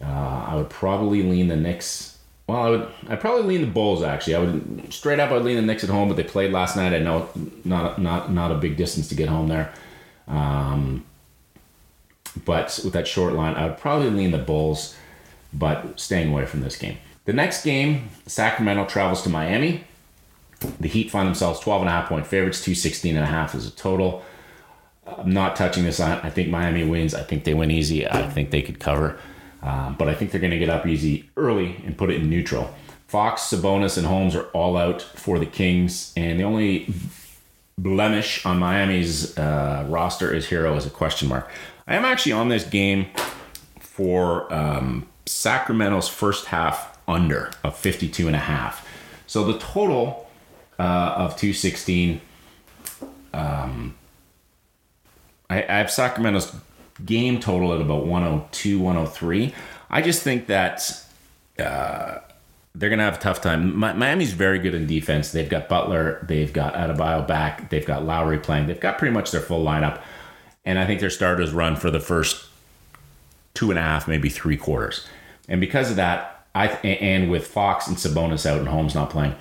Uh, 0.00 0.46
I 0.48 0.54
would 0.54 0.70
probably 0.70 1.22
lean 1.22 1.48
the 1.48 1.56
Knicks 1.56 2.15
well, 2.46 2.62
I 2.62 2.70
would. 2.70 2.88
I'd 3.08 3.20
probably 3.20 3.42
lean 3.42 3.60
the 3.62 3.72
Bulls. 3.72 4.02
Actually, 4.02 4.34
I 4.36 4.38
would 4.40 4.92
straight 4.92 5.18
up. 5.18 5.30
I'd 5.32 5.42
lean 5.42 5.56
the 5.56 5.62
Knicks 5.62 5.82
at 5.82 5.90
home, 5.90 6.08
but 6.08 6.16
they 6.16 6.22
played 6.24 6.52
last 6.52 6.76
night. 6.76 6.92
I 6.92 6.98
know 6.98 7.28
not 7.64 8.00
not 8.00 8.32
not 8.32 8.52
a 8.52 8.56
big 8.56 8.76
distance 8.76 9.08
to 9.08 9.14
get 9.14 9.28
home 9.28 9.48
there. 9.48 9.72
Um, 10.28 11.04
but 12.44 12.78
with 12.84 12.92
that 12.92 13.08
short 13.08 13.32
line, 13.32 13.54
I 13.54 13.66
would 13.66 13.78
probably 13.78 14.10
lean 14.10 14.30
the 14.30 14.38
Bulls, 14.38 14.94
but 15.52 15.98
staying 15.98 16.32
away 16.32 16.46
from 16.46 16.60
this 16.60 16.76
game. 16.76 16.98
The 17.24 17.32
next 17.32 17.64
game, 17.64 18.10
Sacramento 18.26 18.86
travels 18.86 19.22
to 19.22 19.28
Miami. 19.28 19.84
The 20.80 20.88
Heat 20.88 21.10
find 21.10 21.26
themselves 21.26 21.60
12 21.60 21.82
and 21.82 21.88
a 21.88 21.92
half 21.92 22.08
point 22.08 22.26
favorites, 22.26 22.62
216 22.62 23.16
and 23.16 23.24
a 23.24 23.28
half 23.28 23.54
is 23.54 23.66
a 23.66 23.70
total. 23.70 24.22
I'm 25.06 25.30
not 25.30 25.56
touching 25.56 25.84
this. 25.84 26.00
I 26.00 26.30
think 26.30 26.48
Miami 26.48 26.84
wins. 26.84 27.14
I 27.14 27.22
think 27.22 27.44
they 27.44 27.54
win 27.54 27.70
easy. 27.70 28.08
I 28.08 28.28
think 28.28 28.50
they 28.50 28.62
could 28.62 28.80
cover. 28.80 29.18
Um, 29.66 29.96
but 29.98 30.08
I 30.08 30.14
think 30.14 30.30
they're 30.30 30.40
going 30.40 30.52
to 30.52 30.58
get 30.58 30.70
up 30.70 30.86
easy 30.86 31.28
early 31.36 31.82
and 31.84 31.98
put 31.98 32.10
it 32.10 32.20
in 32.22 32.30
neutral. 32.30 32.72
Fox, 33.08 33.42
Sabonis, 33.42 33.98
and 33.98 34.06
Holmes 34.06 34.34
are 34.34 34.46
all 34.52 34.76
out 34.76 35.02
for 35.02 35.38
the 35.38 35.46
Kings, 35.46 36.12
and 36.16 36.40
the 36.40 36.44
only 36.44 36.92
blemish 37.76 38.46
on 38.46 38.58
Miami's 38.58 39.36
uh, 39.36 39.84
roster 39.88 40.32
is 40.32 40.46
Herro 40.46 40.76
as 40.76 40.86
a 40.86 40.90
question 40.90 41.28
mark. 41.28 41.50
I 41.86 41.96
am 41.96 42.04
actually 42.04 42.32
on 42.32 42.48
this 42.48 42.64
game 42.64 43.06
for 43.80 44.52
um, 44.52 45.06
Sacramento's 45.26 46.08
first 46.08 46.46
half 46.46 46.98
under 47.08 47.50
of 47.62 47.76
52 47.76 48.26
and 48.26 48.36
a 48.36 48.40
half. 48.40 48.86
So 49.26 49.44
the 49.44 49.58
total 49.58 50.28
uh, 50.78 51.14
of 51.16 51.36
216 51.36 52.20
um, 53.36 53.94
I, 55.50 55.62
I 55.62 55.78
have 55.78 55.90
Sacramento's 55.90 56.54
game 57.04 57.40
total 57.40 57.72
at 57.74 57.80
about 57.80 58.06
102, 58.06 58.78
103. 58.78 59.54
I 59.90 60.02
just 60.02 60.22
think 60.22 60.46
that 60.46 61.04
uh, 61.58 62.18
they're 62.74 62.90
going 62.90 62.98
to 62.98 63.04
have 63.04 63.16
a 63.16 63.20
tough 63.20 63.40
time. 63.40 63.76
Miami's 63.76 64.32
very 64.32 64.58
good 64.58 64.74
in 64.74 64.86
defense. 64.86 65.32
They've 65.32 65.48
got 65.48 65.68
Butler, 65.68 66.24
they've 66.28 66.52
got 66.52 66.74
Adebayo 66.74 67.26
back, 67.26 67.70
they've 67.70 67.86
got 67.86 68.04
Lowry 68.04 68.38
playing, 68.38 68.66
they've 68.66 68.80
got 68.80 68.98
pretty 68.98 69.14
much 69.14 69.30
their 69.30 69.40
full 69.40 69.64
lineup. 69.64 70.02
And 70.64 70.78
I 70.78 70.86
think 70.86 71.00
their 71.00 71.10
starters 71.10 71.52
run 71.52 71.76
for 71.76 71.90
the 71.90 72.00
first 72.00 72.46
two 73.54 73.70
and 73.70 73.78
a 73.78 73.82
half, 73.82 74.08
maybe 74.08 74.28
three 74.28 74.56
quarters. 74.56 75.06
And 75.48 75.60
because 75.60 75.90
of 75.90 75.96
that, 75.96 76.46
I 76.54 76.68
and 76.68 77.30
with 77.30 77.46
Fox 77.46 77.86
and 77.86 77.96
Sabonis 77.96 78.46
out 78.46 78.58
and 78.58 78.68
Holmes 78.68 78.94
not 78.94 79.10
playing, 79.10 79.34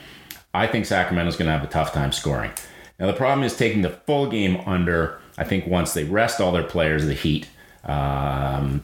I 0.54 0.68
think 0.68 0.86
Sacramento's 0.86 1.36
going 1.36 1.48
to 1.48 1.52
have 1.52 1.64
a 1.64 1.72
tough 1.72 1.94
time 1.94 2.12
scoring. 2.12 2.52
Now 3.00 3.08
the 3.08 3.14
problem 3.14 3.44
is 3.44 3.56
taking 3.56 3.82
the 3.82 3.90
full 3.90 4.30
game 4.30 4.58
under 4.66 5.20
I 5.38 5.44
think 5.44 5.68
once 5.68 5.94
they 5.94 6.04
rest 6.04 6.40
all 6.40 6.52
their 6.52 6.64
players, 6.64 7.06
the 7.06 7.14
Heat, 7.14 7.50
um, 7.84 8.84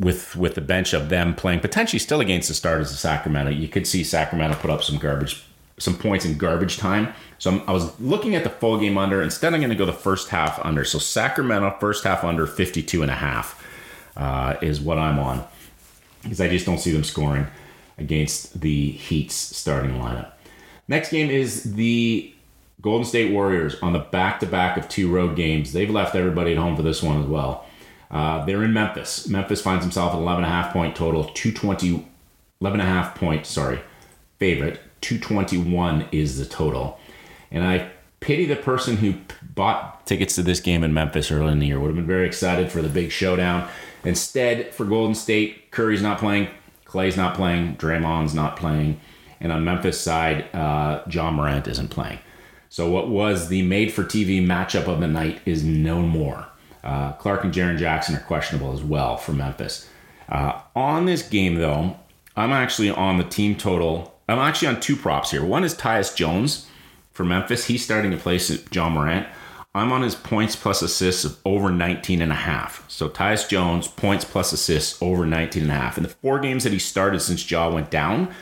with 0.00 0.34
with 0.34 0.54
the 0.54 0.60
bench 0.60 0.92
of 0.92 1.08
them 1.08 1.34
playing 1.34 1.60
potentially 1.60 1.98
still 1.98 2.20
against 2.20 2.48
the 2.48 2.54
starters 2.54 2.90
of 2.90 2.98
Sacramento, 2.98 3.50
you 3.50 3.68
could 3.68 3.86
see 3.86 4.02
Sacramento 4.02 4.56
put 4.56 4.70
up 4.70 4.82
some 4.82 4.98
garbage, 4.98 5.44
some 5.78 5.96
points 5.96 6.24
in 6.24 6.36
garbage 6.36 6.78
time. 6.78 7.12
So 7.38 7.50
I'm, 7.50 7.62
i 7.68 7.72
was 7.72 7.98
looking 8.00 8.34
at 8.34 8.44
the 8.44 8.50
full 8.50 8.78
game 8.78 8.98
under. 8.98 9.22
Instead, 9.22 9.54
I'm 9.54 9.60
going 9.60 9.70
to 9.70 9.76
go 9.76 9.86
the 9.86 9.92
first 9.92 10.30
half 10.30 10.58
under. 10.64 10.84
So 10.84 10.98
Sacramento 10.98 11.76
first 11.80 12.04
half 12.04 12.24
under 12.24 12.46
52 12.46 13.02
and 13.02 13.10
a 13.10 13.14
half 13.14 13.62
uh, 14.16 14.56
is 14.62 14.80
what 14.80 14.98
I'm 14.98 15.18
on 15.18 15.44
because 16.22 16.40
I 16.40 16.48
just 16.48 16.64
don't 16.64 16.78
see 16.78 16.90
them 16.90 17.04
scoring 17.04 17.46
against 17.98 18.60
the 18.60 18.92
Heat's 18.92 19.34
starting 19.34 19.92
lineup. 19.92 20.32
Next 20.88 21.10
game 21.10 21.30
is 21.30 21.74
the 21.74 22.33
Golden 22.84 23.06
State 23.06 23.32
Warriors 23.32 23.76
on 23.80 23.94
the 23.94 23.98
back 23.98 24.40
to 24.40 24.46
back 24.46 24.76
of 24.76 24.90
two 24.90 25.10
road 25.10 25.36
games. 25.36 25.72
They've 25.72 25.88
left 25.88 26.14
everybody 26.14 26.52
at 26.52 26.58
home 26.58 26.76
for 26.76 26.82
this 26.82 27.02
one 27.02 27.18
as 27.18 27.26
well. 27.26 27.64
Uh, 28.10 28.44
they're 28.44 28.62
in 28.62 28.74
Memphis. 28.74 29.26
Memphis 29.26 29.62
finds 29.62 29.82
himself 29.82 30.12
at 30.12 30.18
11.5 30.18 30.70
point 30.70 30.94
total, 30.94 31.24
220, 31.24 32.06
11.5 32.62 33.14
point, 33.14 33.46
sorry, 33.46 33.80
favorite. 34.38 34.80
221 35.00 36.08
is 36.12 36.38
the 36.38 36.44
total. 36.44 37.00
And 37.50 37.64
I 37.64 37.90
pity 38.20 38.44
the 38.44 38.54
person 38.54 38.98
who 38.98 39.14
bought 39.40 40.06
tickets 40.06 40.34
to 40.34 40.42
this 40.42 40.60
game 40.60 40.84
in 40.84 40.92
Memphis 40.92 41.32
early 41.32 41.52
in 41.52 41.60
the 41.60 41.68
year. 41.68 41.80
Would 41.80 41.86
have 41.86 41.96
been 41.96 42.06
very 42.06 42.26
excited 42.26 42.70
for 42.70 42.82
the 42.82 42.90
big 42.90 43.10
showdown. 43.10 43.66
Instead, 44.04 44.74
for 44.74 44.84
Golden 44.84 45.14
State, 45.14 45.70
Curry's 45.70 46.02
not 46.02 46.18
playing, 46.18 46.48
Clay's 46.84 47.16
not 47.16 47.34
playing, 47.34 47.76
Draymond's 47.76 48.34
not 48.34 48.58
playing. 48.58 49.00
And 49.40 49.52
on 49.52 49.64
Memphis 49.64 49.98
side, 49.98 50.54
uh, 50.54 51.02
Ja 51.10 51.30
Morant 51.30 51.66
isn't 51.66 51.88
playing. 51.88 52.18
So 52.74 52.90
what 52.90 53.08
was 53.08 53.50
the 53.50 53.62
made 53.62 53.92
for 53.92 54.02
TV 54.02 54.44
matchup 54.44 54.88
of 54.88 54.98
the 54.98 55.06
night 55.06 55.40
is 55.46 55.62
no 55.62 56.02
more. 56.02 56.48
Uh, 56.82 57.12
Clarke 57.12 57.44
and 57.44 57.54
Jaren 57.54 57.78
Jackson 57.78 58.16
are 58.16 58.20
questionable 58.22 58.72
as 58.72 58.82
well 58.82 59.16
for 59.16 59.32
Memphis. 59.32 59.88
Uh, 60.28 60.60
on 60.74 61.06
this 61.06 61.22
game, 61.22 61.54
though, 61.54 61.96
I'm 62.34 62.50
actually 62.50 62.90
on 62.90 63.18
the 63.18 63.22
team 63.22 63.54
total. 63.54 64.18
I'm 64.28 64.40
actually 64.40 64.66
on 64.66 64.80
two 64.80 64.96
props 64.96 65.30
here. 65.30 65.44
One 65.44 65.62
is 65.62 65.72
Tyus 65.76 66.16
Jones 66.16 66.66
for 67.12 67.22
Memphis. 67.22 67.66
He's 67.66 67.84
starting 67.84 68.10
to 68.10 68.16
place 68.16 68.50
Ja 68.72 68.88
Morant. 68.88 69.28
I'm 69.72 69.92
on 69.92 70.02
his 70.02 70.16
points 70.16 70.56
plus 70.56 70.82
assists 70.82 71.24
of 71.24 71.38
over 71.44 71.70
19 71.70 72.20
and 72.20 72.32
a 72.32 72.34
half. 72.34 72.84
So 72.90 73.08
Tyus 73.08 73.48
Jones, 73.48 73.86
points 73.86 74.24
plus 74.24 74.52
assists 74.52 75.00
over 75.00 75.24
19 75.24 75.62
and 75.62 75.70
a 75.70 75.74
half. 75.76 75.96
In 75.96 76.02
the 76.02 76.08
four 76.08 76.40
games 76.40 76.64
that 76.64 76.72
he 76.72 76.80
started 76.80 77.20
since 77.20 77.48
Ja 77.48 77.70
went 77.70 77.92
down, 77.92 78.34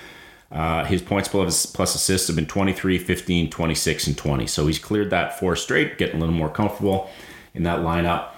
uh, 0.53 0.85
his 0.85 1.01
points 1.01 1.29
plus, 1.29 1.65
plus 1.67 1.95
assists 1.95 2.27
have 2.27 2.37
been 2.37 2.47
23, 2.47 2.99
15, 2.99 3.51
26, 3.51 4.07
and 4.07 4.19
20. 4.19 4.47
So 4.47 4.67
he's 4.67 4.79
cleared 4.79 5.11
that 5.11 5.39
four 5.39 5.57
straight, 5.57 5.97
getting 5.97 6.17
a 6.17 6.19
little 6.21 6.35
more 6.35 6.51
comfortable 6.51 7.11
in 7.55 7.63
that 7.63 7.81
lineup. 7.81 8.29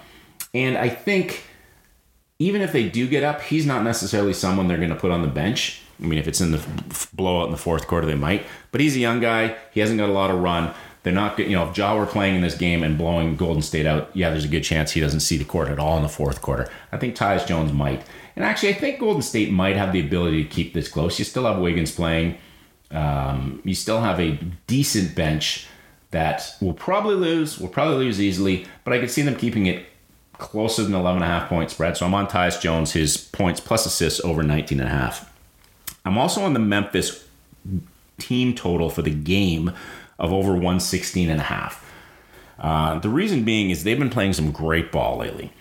And 0.53 0.77
I 0.77 0.87
think 0.87 1.43
even 2.39 2.61
if 2.61 2.71
they 2.71 2.87
do 2.87 3.07
get 3.07 3.23
up, 3.23 3.41
he's 3.41 3.65
not 3.65 3.83
necessarily 3.83 4.33
someone 4.33 4.67
they're 4.67 4.77
going 4.77 4.89
to 4.89 4.95
put 4.95 5.11
on 5.11 5.21
the 5.21 5.27
bench. 5.27 5.81
I 6.01 6.05
mean, 6.05 6.19
if 6.19 6.27
it's 6.27 6.41
in 6.41 6.51
the 6.51 6.65
blowout 7.13 7.45
in 7.45 7.51
the 7.51 7.57
fourth 7.57 7.87
quarter, 7.87 8.07
they 8.07 8.15
might. 8.15 8.45
But 8.71 8.81
he's 8.81 8.95
a 8.95 8.99
young 8.99 9.19
guy. 9.19 9.57
He 9.71 9.81
hasn't 9.81 9.99
got 9.99 10.09
a 10.09 10.13
lot 10.13 10.31
of 10.31 10.39
run. 10.39 10.73
They're 11.03 11.13
not, 11.13 11.37
you 11.37 11.51
know, 11.51 11.69
if 11.69 11.77
Ja 11.77 11.95
were 11.95 12.07
playing 12.07 12.35
in 12.35 12.41
this 12.41 12.55
game 12.55 12.81
and 12.81 12.97
blowing 12.97 13.35
Golden 13.35 13.61
State 13.61 13.85
out, 13.85 14.09
yeah, 14.13 14.31
there's 14.31 14.45
a 14.45 14.49
good 14.49 14.63
chance 14.63 14.91
he 14.91 15.01
doesn't 15.01 15.19
see 15.19 15.37
the 15.37 15.45
court 15.45 15.69
at 15.69 15.79
all 15.79 15.97
in 15.97 16.03
the 16.03 16.09
fourth 16.09 16.41
quarter. 16.41 16.67
I 16.91 16.97
think 16.97 17.15
Tyus 17.15 17.45
Jones 17.45 17.71
might. 17.71 18.03
And 18.35 18.43
actually, 18.43 18.69
I 18.69 18.73
think 18.73 18.99
Golden 18.99 19.21
State 19.21 19.51
might 19.51 19.77
have 19.77 19.93
the 19.93 19.99
ability 19.99 20.43
to 20.43 20.49
keep 20.49 20.73
this 20.73 20.87
close. 20.87 21.17
You 21.17 21.25
still 21.25 21.45
have 21.45 21.59
Wiggins 21.59 21.91
playing. 21.91 22.37
Um, 22.91 23.61
you 23.63 23.73
still 23.73 24.01
have 24.01 24.19
a 24.19 24.39
decent 24.67 25.15
bench 25.15 25.67
that 26.11 26.55
will 26.61 26.73
probably 26.73 27.15
lose, 27.15 27.59
will 27.59 27.67
probably 27.67 28.05
lose 28.05 28.21
easily, 28.21 28.65
but 28.83 28.93
I 28.93 28.99
could 28.99 29.11
see 29.11 29.21
them 29.21 29.35
keeping 29.35 29.65
it 29.65 29.85
closer 30.37 30.83
than 30.83 30.93
11.5 30.93 31.47
point 31.47 31.71
spread. 31.71 31.97
So 31.97 32.05
I'm 32.05 32.13
on 32.13 32.27
Tyus 32.27 32.59
Jones, 32.59 32.91
his 32.91 33.17
points 33.17 33.59
plus 33.59 33.85
assists 33.85 34.23
over 34.23 34.43
19.5. 34.43 35.27
I'm 36.05 36.17
also 36.17 36.43
on 36.43 36.53
the 36.53 36.59
Memphis 36.59 37.25
team 38.17 38.53
total 38.53 38.89
for 38.89 39.01
the 39.01 39.11
game 39.11 39.73
of 40.19 40.31
over 40.31 40.51
116 40.53 41.29
and 41.29 41.39
a 41.39 41.43
half. 41.43 41.81
Uh, 42.59 42.99
the 42.99 43.09
reason 43.09 43.43
being 43.43 43.69
is 43.69 43.83
they've 43.83 43.99
been 43.99 44.09
playing 44.09 44.33
some 44.33 44.51
great 44.51 44.91
ball 44.91 45.17
lately. 45.17 45.51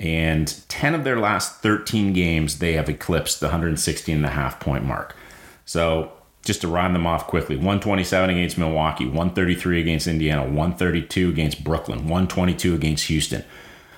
And 0.00 0.66
10 0.68 0.94
of 0.94 1.04
their 1.04 1.20
last 1.20 1.60
13 1.60 2.14
games, 2.14 2.58
they 2.58 2.72
have 2.72 2.88
eclipsed 2.88 3.40
the 3.40 3.46
116 3.46 4.16
and 4.16 4.24
a 4.24 4.30
half 4.30 4.58
point 4.58 4.84
mark. 4.84 5.14
So 5.66 6.12
just 6.42 6.62
to 6.62 6.68
rhyme 6.68 6.94
them 6.94 7.06
off 7.06 7.26
quickly 7.26 7.56
127 7.56 8.30
against 8.30 8.56
Milwaukee, 8.56 9.04
133 9.04 9.80
against 9.82 10.06
Indiana, 10.06 10.42
132 10.42 11.28
against 11.28 11.62
Brooklyn, 11.62 12.00
122 12.00 12.74
against 12.74 13.06
Houston. 13.08 13.44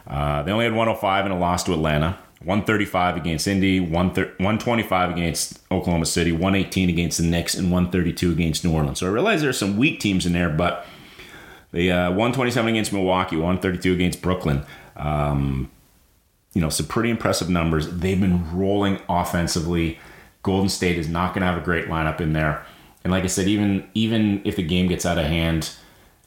Uh, 0.05 0.43
they 0.43 0.51
only 0.51 0.65
had 0.65 0.75
105 0.75 1.27
in 1.27 1.31
a 1.31 1.39
loss 1.39 1.63
to 1.63 1.73
Atlanta, 1.73 2.19
135 2.41 3.17
against 3.17 3.47
Indy, 3.47 3.79
125 3.79 5.11
against 5.11 5.61
Oklahoma 5.71 6.07
City, 6.07 6.33
118 6.33 6.89
against 6.89 7.19
the 7.19 7.25
Knicks, 7.25 7.55
and 7.55 7.71
132 7.71 8.33
against 8.33 8.65
New 8.65 8.75
Orleans. 8.75 8.99
So 8.99 9.07
I 9.07 9.11
realize 9.11 9.41
there 9.41 9.51
are 9.51 9.53
some 9.53 9.77
weak 9.77 10.01
teams 10.01 10.27
in 10.27 10.33
there, 10.33 10.51
but 10.51 10.85
the 11.71 11.93
uh, 11.93 12.09
127 12.09 12.71
against 12.71 12.93
Milwaukee, 12.93 13.37
132 13.37 13.95
against 13.95 14.21
Brooklyn. 14.21 14.65
Um, 14.97 15.71
you 16.55 16.61
know, 16.61 16.69
some 16.69 16.87
pretty 16.87 17.11
impressive 17.11 17.49
numbers. 17.49 17.89
They've 17.89 18.21
been 18.21 18.57
rolling 18.57 19.01
offensively. 19.09 19.99
Golden 20.43 20.69
State 20.69 20.99
is 20.99 21.09
not 21.09 21.35
going 21.35 21.41
to 21.41 21.47
have 21.47 21.61
a 21.61 21.65
great 21.65 21.87
lineup 21.87 22.21
in 22.21 22.33
there. 22.33 22.65
And 23.05 23.13
like 23.13 23.25
I 23.25 23.29
said, 23.29 23.49
even 23.49 23.89
even 23.95 24.43
if 24.45 24.57
the 24.57 24.63
game 24.63 24.87
gets 24.87 25.05
out 25.05 25.19
of 25.19 25.25
hand, 25.25 25.75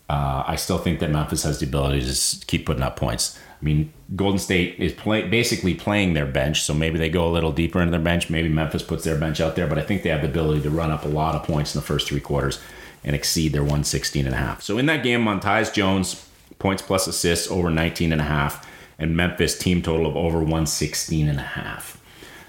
uh, 0.09 0.43
I 0.45 0.55
still 0.55 0.77
think 0.77 0.99
that 0.99 1.09
Memphis 1.09 1.43
has 1.43 1.59
the 1.59 1.65
ability 1.65 2.01
to 2.01 2.05
just 2.05 2.47
keep 2.47 2.65
putting 2.65 2.83
up 2.83 2.95
points. 2.95 3.39
I 3.59 3.65
mean, 3.65 3.93
Golden 4.15 4.37
State 4.37 4.75
is 4.77 4.91
play, 4.91 5.27
basically 5.27 5.73
playing 5.73 6.13
their 6.13 6.25
bench, 6.25 6.61
so 6.61 6.73
maybe 6.73 6.97
they 6.97 7.09
go 7.09 7.27
a 7.27 7.31
little 7.31 7.51
deeper 7.51 7.79
into 7.79 7.91
their 7.91 7.99
bench. 7.99 8.29
Maybe 8.29 8.49
Memphis 8.49 8.83
puts 8.83 9.03
their 9.03 9.17
bench 9.17 9.39
out 9.39 9.55
there, 9.55 9.67
but 9.67 9.79
I 9.79 9.81
think 9.81 10.03
they 10.03 10.09
have 10.09 10.21
the 10.21 10.27
ability 10.27 10.61
to 10.63 10.69
run 10.69 10.91
up 10.91 11.05
a 11.05 11.07
lot 11.07 11.35
of 11.35 11.43
points 11.43 11.73
in 11.73 11.79
the 11.79 11.85
first 11.85 12.07
three 12.07 12.19
quarters 12.19 12.59
and 13.03 13.15
exceed 13.15 13.53
their 13.53 13.61
116 13.61 14.25
and 14.25 14.35
a 14.35 14.37
half. 14.37 14.61
So 14.61 14.77
in 14.77 14.85
that 14.87 15.03
game, 15.03 15.23
Montyus 15.23 15.73
Jones 15.73 16.27
points 16.59 16.81
plus 16.81 17.07
assists 17.07 17.49
over 17.49 17.69
19 17.69 18.11
and 18.11 18.21
a 18.21 18.25
half, 18.25 18.67
and 18.97 19.15
Memphis 19.15 19.57
team 19.57 19.81
total 19.81 20.07
of 20.07 20.15
over 20.15 20.37
116 20.37 21.27
and 21.27 21.39
a 21.39 21.43
half. 21.43 22.01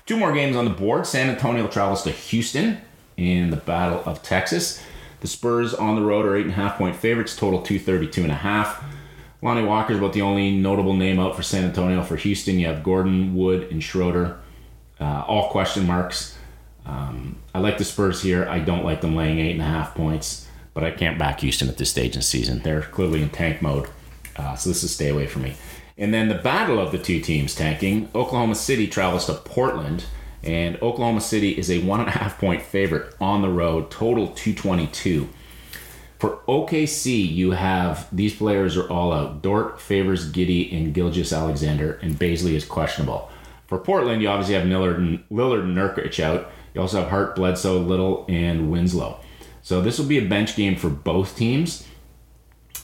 Two 0.07 0.17
more 0.17 0.33
games 0.33 0.57
on 0.57 0.65
the 0.65 0.71
board. 0.71 1.07
San 1.07 1.29
Antonio 1.29 1.67
travels 1.67 2.05
to 2.05 2.11
Houston 2.11 2.81
in 3.17 3.51
the 3.51 3.57
Battle 3.57 4.03
of 4.07 4.23
Texas. 4.23 4.83
The 5.21 5.27
Spurs 5.27 5.75
on 5.75 5.97
the 5.97 6.03
road 6.03 6.25
are 6.27 6.37
eight 6.37 6.45
and 6.45 6.53
a 6.53 6.55
half 6.55 6.79
point 6.79 6.95
favorites, 6.95 7.35
total 7.35 7.63
232 7.63 8.23
and 8.23 8.31
a 8.31 8.37
half. 8.37 8.85
Lonnie 9.43 9.65
Walker 9.65 9.93
is 9.93 9.99
about 9.99 10.13
the 10.13 10.23
only 10.23 10.57
notable 10.57 10.95
name 10.95 11.19
out 11.19 11.37
for 11.37 11.43
San 11.43 11.65
Antonio. 11.65 12.03
For 12.03 12.17
Houston, 12.17 12.59
you 12.59 12.67
have 12.67 12.83
Gordon, 12.83 13.35
Wood, 13.35 13.69
and 13.71 13.83
Schroeder, 13.83 14.39
uh, 15.01 15.25
all 15.27 15.51
question 15.51 15.87
marks. 15.87 16.37
Um, 16.85 17.37
I 17.55 17.59
like 17.59 17.79
the 17.79 17.85
Spurs 17.85 18.23
here. 18.23 18.49
I 18.49 18.61
don't 18.61 18.85
like 18.85 19.01
them 19.01 19.17
laying 19.17 19.39
eight 19.39 19.53
and 19.53 19.61
a 19.61 19.65
half 19.65 19.95
points, 19.95 20.49
but 20.73 20.85
I 20.85 20.91
can't 20.91 21.19
back 21.19 21.41
Houston 21.41 21.69
at 21.69 21.79
this 21.79 21.91
stage 21.91 22.15
in 22.15 22.21
the 22.21 22.23
season. 22.23 22.61
They're 22.61 22.83
clearly 22.83 23.23
in 23.23 23.31
tank 23.31 23.61
mode, 23.61 23.89
uh, 24.37 24.55
so 24.55 24.71
this 24.71 24.83
is 24.83 24.95
stay 24.95 25.09
away 25.09 25.27
from 25.27 25.43
me. 25.43 25.57
And 25.99 26.13
then 26.13 26.29
the 26.29 26.35
battle 26.35 26.79
of 26.79 26.93
the 26.93 26.99
two 26.99 27.21
teams 27.21 27.55
tanking 27.55 28.11
Oklahoma 28.15 28.55
City 28.55 28.87
travels 28.87 29.27
to 29.27 29.35
Portland, 29.35 30.05
and 30.43 30.77
Oklahoma 30.83 31.21
City 31.21 31.53
is 31.53 31.71
a 31.71 31.83
one 31.83 32.01
and 32.01 32.09
a 32.09 32.13
half 32.13 32.39
point 32.39 32.63
favorite 32.63 33.15
on 33.21 33.43
the 33.43 33.49
road, 33.49 33.91
total 33.91 34.29
222. 34.29 35.29
For 36.19 36.39
OKC, 36.49 37.31
you 37.31 37.51
have 37.53 38.09
these 38.15 38.35
players 38.35 38.77
are 38.77 38.89
all 38.89 39.13
out. 39.13 39.43
Dort, 39.43 39.81
Favors, 39.81 40.33
Giddey, 40.33 40.75
and 40.75 40.95
Gilgeous-Alexander, 40.95 41.99
and 42.03 42.15
Bazley 42.15 42.53
is 42.53 42.65
questionable. 42.65 43.31
For 43.67 43.79
Portland, 43.79 44.23
you 44.23 44.29
obviously 44.29 44.55
have 44.55 44.65
Lillard 44.65 44.97
and, 44.97 45.29
Lillard 45.29 45.65
and 45.65 45.77
Nurkic 45.77 46.19
out. 46.21 46.51
You 46.73 46.81
also 46.81 47.01
have 47.01 47.11
Hart, 47.11 47.37
Bledsoe, 47.37 47.79
Little, 47.79 48.25
and 48.29 48.71
Winslow. 48.71 49.19
So 49.63 49.81
this 49.81 49.99
will 49.99 50.07
be 50.07 50.19
a 50.19 50.29
bench 50.29 50.57
game 50.57 50.77
for 50.77 50.89
both 50.89 51.37
teams. 51.37 51.87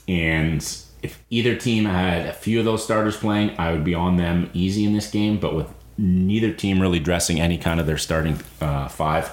And 0.07 0.61
if 1.03 1.21
either 1.29 1.55
team 1.55 1.85
had 1.85 2.25
a 2.25 2.33
few 2.33 2.59
of 2.59 2.65
those 2.65 2.83
starters 2.83 3.17
playing, 3.17 3.59
I 3.59 3.71
would 3.73 3.83
be 3.83 3.93
on 3.93 4.15
them 4.17 4.49
easy 4.53 4.85
in 4.85 4.93
this 4.93 5.11
game. 5.11 5.37
But 5.37 5.53
with 5.53 5.67
neither 5.97 6.51
team 6.51 6.81
really 6.81 6.99
dressing 6.99 7.39
any 7.39 7.57
kind 7.57 7.79
of 7.79 7.85
their 7.85 7.97
starting 7.97 8.39
uh, 8.61 8.87
five, 8.87 9.29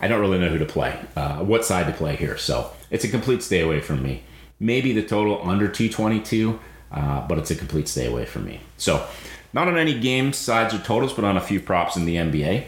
I 0.00 0.08
don't 0.08 0.20
really 0.20 0.38
know 0.38 0.48
who 0.48 0.58
to 0.58 0.66
play, 0.66 0.98
uh, 1.14 1.44
what 1.44 1.64
side 1.64 1.86
to 1.86 1.92
play 1.92 2.16
here. 2.16 2.38
So 2.38 2.72
it's 2.90 3.04
a 3.04 3.08
complete 3.08 3.42
stay 3.42 3.60
away 3.60 3.80
from 3.80 4.02
me. 4.02 4.22
Maybe 4.58 4.92
the 4.92 5.02
total 5.02 5.40
under 5.48 5.68
222, 5.68 6.58
uh, 6.90 7.26
but 7.28 7.38
it's 7.38 7.50
a 7.50 7.54
complete 7.54 7.86
stay 7.86 8.06
away 8.06 8.24
from 8.24 8.46
me. 8.46 8.60
So 8.78 9.06
not 9.52 9.68
on 9.68 9.76
any 9.76 9.98
game 9.98 10.32
sides 10.32 10.74
or 10.74 10.78
totals, 10.78 11.12
but 11.12 11.24
on 11.24 11.36
a 11.36 11.40
few 11.40 11.60
props 11.60 11.96
in 11.96 12.06
the 12.06 12.16
NBA. 12.16 12.64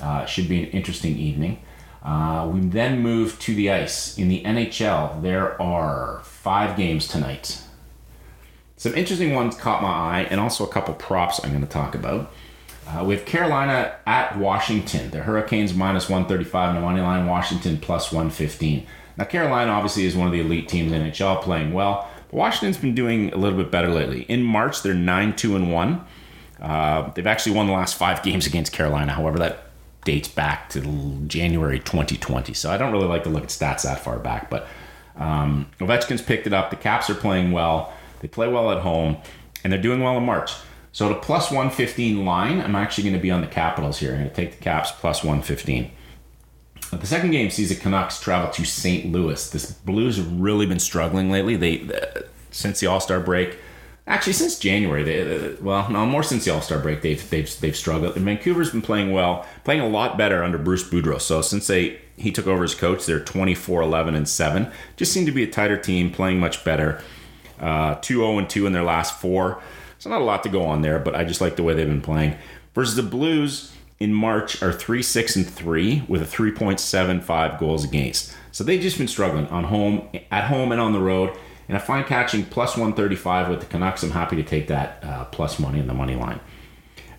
Uh, 0.00 0.24
should 0.26 0.48
be 0.48 0.62
an 0.62 0.70
interesting 0.70 1.18
evening. 1.18 1.60
Uh, 2.02 2.48
we 2.52 2.60
then 2.60 3.00
move 3.00 3.38
to 3.40 3.54
the 3.54 3.70
ice. 3.70 4.16
In 4.16 4.28
the 4.28 4.42
NHL, 4.44 5.20
there 5.20 5.60
are 5.60 6.20
five 6.22 6.76
games 6.76 7.08
tonight. 7.08 7.60
Some 8.78 8.94
interesting 8.94 9.34
ones 9.34 9.56
caught 9.56 9.82
my 9.82 9.88
eye, 9.88 10.28
and 10.30 10.40
also 10.40 10.64
a 10.64 10.68
couple 10.68 10.94
props 10.94 11.40
I'm 11.42 11.50
going 11.50 11.62
to 11.62 11.68
talk 11.68 11.96
about. 11.96 12.32
Uh, 12.86 13.04
we 13.04 13.14
have 13.14 13.26
Carolina 13.26 13.96
at 14.06 14.38
Washington. 14.38 15.10
The 15.10 15.18
Hurricanes 15.18 15.74
minus 15.74 16.08
135 16.08 16.68
and 16.68 16.78
the 16.78 16.80
money 16.80 17.00
line. 17.00 17.26
Washington 17.26 17.78
plus 17.78 18.12
115. 18.12 18.86
Now 19.18 19.24
Carolina 19.24 19.72
obviously 19.72 20.04
is 20.04 20.16
one 20.16 20.28
of 20.28 20.32
the 20.32 20.40
elite 20.40 20.68
teams 20.68 20.92
in 20.92 21.02
NHL, 21.02 21.42
playing 21.42 21.72
well. 21.72 22.08
But 22.30 22.36
Washington's 22.36 22.78
been 22.78 22.94
doing 22.94 23.32
a 23.34 23.36
little 23.36 23.58
bit 23.58 23.72
better 23.72 23.88
lately. 23.88 24.22
In 24.22 24.42
March, 24.44 24.82
they're 24.82 24.94
nine 24.94 25.34
two 25.34 25.56
and 25.56 25.72
one. 25.72 26.06
Uh, 26.60 27.10
they've 27.12 27.26
actually 27.26 27.56
won 27.56 27.66
the 27.66 27.72
last 27.72 27.96
five 27.96 28.22
games 28.22 28.46
against 28.46 28.72
Carolina. 28.72 29.12
However, 29.12 29.38
that 29.38 29.64
dates 30.04 30.28
back 30.28 30.70
to 30.70 30.80
January 31.26 31.80
2020. 31.80 32.54
So 32.54 32.70
I 32.70 32.78
don't 32.78 32.92
really 32.92 33.08
like 33.08 33.24
to 33.24 33.28
look 33.28 33.42
at 33.42 33.48
stats 33.48 33.82
that 33.82 33.98
far 34.00 34.20
back. 34.20 34.48
But 34.48 34.68
um, 35.16 35.68
Ovechkin's 35.80 36.22
picked 36.22 36.46
it 36.46 36.52
up. 36.52 36.70
The 36.70 36.76
Caps 36.76 37.10
are 37.10 37.14
playing 37.14 37.50
well. 37.50 37.92
They 38.20 38.28
play 38.28 38.48
well 38.48 38.70
at 38.70 38.82
home, 38.82 39.18
and 39.62 39.72
they're 39.72 39.80
doing 39.80 40.02
well 40.02 40.16
in 40.16 40.24
March. 40.24 40.52
So 40.92 41.08
the 41.08 41.14
plus 41.14 41.50
115 41.50 42.24
line, 42.24 42.60
I'm 42.60 42.74
actually 42.74 43.04
going 43.04 43.14
to 43.14 43.22
be 43.22 43.30
on 43.30 43.40
the 43.40 43.46
Capitals 43.46 43.98
here. 43.98 44.12
I'm 44.12 44.18
going 44.18 44.30
to 44.30 44.34
take 44.34 44.58
the 44.58 44.64
Caps 44.64 44.90
plus 44.92 45.22
115. 45.22 45.90
the 46.90 47.06
second 47.06 47.30
game 47.30 47.50
sees 47.50 47.68
the 47.68 47.74
Canucks 47.74 48.20
travel 48.20 48.50
to 48.52 48.64
St. 48.64 49.12
Louis. 49.12 49.50
The 49.50 49.74
Blues 49.84 50.16
have 50.16 50.40
really 50.40 50.66
been 50.66 50.80
struggling 50.80 51.30
lately. 51.30 51.56
They 51.56 51.82
uh, 51.82 52.22
since 52.50 52.80
the 52.80 52.86
All 52.86 53.00
Star 53.00 53.20
break, 53.20 53.58
actually 54.06 54.32
since 54.32 54.58
January. 54.58 55.04
They, 55.04 55.50
uh, 55.50 55.56
well, 55.60 55.88
no, 55.90 56.06
more 56.06 56.22
since 56.22 56.44
the 56.44 56.52
All 56.52 56.62
Star 56.62 56.78
break. 56.78 57.02
They've 57.02 57.30
they've 57.30 57.60
they've 57.60 57.76
struggled. 57.76 58.16
And 58.16 58.24
Vancouver's 58.24 58.70
been 58.70 58.82
playing 58.82 59.12
well, 59.12 59.46
playing 59.64 59.82
a 59.82 59.88
lot 59.88 60.18
better 60.18 60.42
under 60.42 60.58
Bruce 60.58 60.88
Boudreau. 60.88 61.20
So 61.20 61.42
since 61.42 61.66
they 61.66 62.00
he 62.16 62.32
took 62.32 62.46
over 62.46 62.64
as 62.64 62.74
coach, 62.74 63.06
they're 63.06 63.20
24, 63.20 63.82
11, 63.82 64.16
and 64.16 64.28
seven. 64.28 64.72
Just 64.96 65.12
seem 65.12 65.24
to 65.26 65.32
be 65.32 65.44
a 65.44 65.50
tighter 65.50 65.76
team, 65.76 66.10
playing 66.10 66.40
much 66.40 66.64
better. 66.64 67.00
Uh, 67.60 67.96
2 67.96 68.16
0 68.16 68.38
and 68.38 68.48
2 68.48 68.66
in 68.66 68.72
their 68.72 68.82
last 68.82 69.20
four. 69.20 69.62
So 69.98 70.10
not 70.10 70.20
a 70.20 70.24
lot 70.24 70.42
to 70.44 70.48
go 70.48 70.64
on 70.64 70.82
there, 70.82 70.98
but 70.98 71.14
I 71.14 71.24
just 71.24 71.40
like 71.40 71.56
the 71.56 71.62
way 71.62 71.74
they've 71.74 71.86
been 71.86 72.00
playing. 72.00 72.36
Versus 72.74 72.94
the 72.94 73.02
Blues 73.02 73.72
in 73.98 74.14
March 74.14 74.62
are 74.62 74.72
3 74.72 75.02
6 75.02 75.36
and 75.36 75.48
3 75.48 76.04
with 76.08 76.22
a 76.22 76.24
3.75 76.24 77.58
goals 77.58 77.84
against. 77.84 78.34
So 78.52 78.64
they've 78.64 78.80
just 78.80 78.98
been 78.98 79.08
struggling 79.08 79.46
on 79.48 79.64
home, 79.64 80.08
at 80.30 80.44
home, 80.44 80.72
and 80.72 80.80
on 80.80 80.92
the 80.92 81.00
road. 81.00 81.36
And 81.68 81.76
I 81.76 81.80
find 81.80 82.06
catching 82.06 82.44
plus 82.44 82.76
135 82.76 83.48
with 83.48 83.60
the 83.60 83.66
Canucks. 83.66 84.02
I'm 84.02 84.10
happy 84.10 84.36
to 84.36 84.42
take 84.42 84.68
that 84.68 85.04
uh, 85.04 85.24
plus 85.26 85.58
money 85.58 85.78
in 85.78 85.86
the 85.86 85.94
money 85.94 86.14
line. 86.14 86.40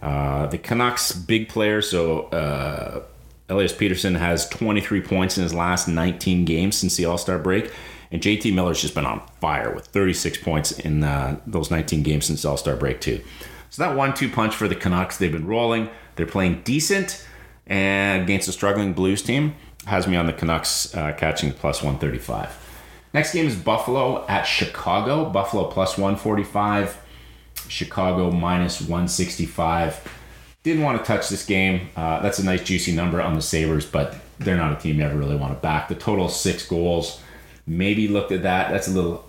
Uh, 0.01 0.47
the 0.47 0.57
Canucks, 0.57 1.11
big 1.11 1.49
player, 1.49 1.81
so 1.81 2.23
uh, 2.29 3.03
Elias 3.49 3.73
Pettersson 3.73 4.17
has 4.17 4.47
23 4.49 5.01
points 5.01 5.37
in 5.37 5.43
his 5.43 5.53
last 5.53 5.87
19 5.87 6.45
games 6.45 6.77
since 6.77 6.95
the 6.95 7.05
All 7.05 7.17
Star 7.17 7.37
break. 7.37 7.71
And 8.11 8.21
JT 8.21 8.53
Miller's 8.53 8.81
just 8.81 8.95
been 8.95 9.05
on 9.05 9.21
fire 9.39 9.73
with 9.73 9.87
36 9.87 10.39
points 10.39 10.71
in 10.71 11.03
uh, 11.03 11.39
those 11.45 11.69
19 11.69 12.03
games 12.03 12.25
since 12.25 12.43
All 12.43 12.57
Star 12.57 12.75
break, 12.75 13.01
too. 13.01 13.21
So 13.69 13.83
that 13.83 13.95
one 13.95 14.13
two 14.13 14.29
punch 14.29 14.55
for 14.55 14.67
the 14.67 14.75
Canucks. 14.75 15.17
They've 15.17 15.31
been 15.31 15.45
rolling. 15.45 15.89
They're 16.15 16.25
playing 16.25 16.61
decent 16.63 17.25
and 17.67 18.23
against 18.23 18.47
a 18.47 18.51
struggling 18.51 18.93
Blues 18.93 19.21
team. 19.21 19.55
Has 19.85 20.07
me 20.07 20.17
on 20.17 20.25
the 20.25 20.33
Canucks 20.33 20.95
uh, 20.95 21.13
catching 21.13 21.51
plus 21.53 21.83
135. 21.83 22.65
Next 23.13 23.33
game 23.33 23.47
is 23.47 23.55
Buffalo 23.55 24.25
at 24.27 24.43
Chicago. 24.43 25.29
Buffalo 25.29 25.65
plus 25.69 25.97
145. 25.97 26.99
Chicago 27.67 28.31
minus 28.31 28.81
165. 28.81 30.15
Didn't 30.63 30.83
want 30.83 30.99
to 30.99 31.05
touch 31.05 31.29
this 31.29 31.45
game. 31.45 31.89
Uh, 31.95 32.21
that's 32.21 32.39
a 32.39 32.43
nice 32.43 32.63
juicy 32.63 32.91
number 32.91 33.21
on 33.21 33.35
the 33.35 33.41
Sabres, 33.41 33.85
but 33.85 34.15
they're 34.39 34.57
not 34.57 34.73
a 34.73 34.75
team 34.81 34.99
you 34.99 35.05
ever 35.05 35.17
really 35.17 35.35
want 35.35 35.53
to 35.53 35.59
back. 35.59 35.87
The 35.87 35.95
total 35.95 36.27
six 36.27 36.67
goals 36.67 37.21
maybe 37.69 38.07
looked 38.07 38.31
at 38.31 38.43
that. 38.43 38.71
That's 38.71 38.87
a 38.87 38.91
little, 38.91 39.25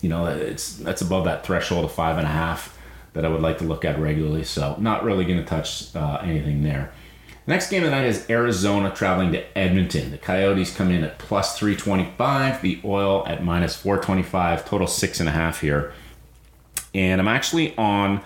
you 0.00 0.08
know, 0.08 0.26
it's 0.26 0.76
that's 0.78 1.02
above 1.02 1.26
that 1.26 1.44
threshold 1.44 1.84
of 1.84 1.92
five 1.92 2.16
and 2.18 2.26
a 2.26 2.30
half 2.30 2.76
that 3.12 3.24
I 3.24 3.28
would 3.28 3.42
like 3.42 3.58
to 3.58 3.64
look 3.64 3.84
at 3.84 3.98
regularly. 3.98 4.42
So 4.42 4.74
not 4.78 5.04
really 5.04 5.24
going 5.24 5.38
to 5.38 5.44
touch 5.44 5.94
uh, 5.94 6.20
anything 6.22 6.62
there. 6.62 6.92
next 7.46 7.70
game 7.70 7.84
of 7.84 7.90
the 7.90 7.96
night 7.96 8.06
is 8.06 8.28
Arizona 8.30 8.90
traveling 8.90 9.32
to 9.32 9.58
Edmonton. 9.58 10.10
The 10.10 10.18
Coyotes 10.18 10.74
come 10.74 10.90
in 10.90 11.04
at 11.04 11.18
plus 11.18 11.58
325. 11.58 12.62
The 12.62 12.80
Oil 12.84 13.24
at 13.26 13.44
minus 13.44 13.76
425. 13.76 14.64
Total 14.64 14.86
six 14.86 15.20
and 15.20 15.28
a 15.28 15.32
half 15.32 15.60
here. 15.60 15.92
And 16.94 17.20
I'm 17.20 17.28
actually 17.28 17.76
on 17.76 18.22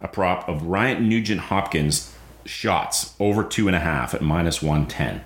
a 0.00 0.08
prop 0.08 0.48
of 0.48 0.64
Ryan 0.64 1.08
Nugent 1.08 1.40
Hopkins 1.40 2.14
shots 2.46 3.14
over 3.20 3.44
two 3.44 3.66
and 3.66 3.76
a 3.76 3.80
half 3.80 4.14
at 4.14 4.22
minus 4.22 4.62
110. 4.62 5.22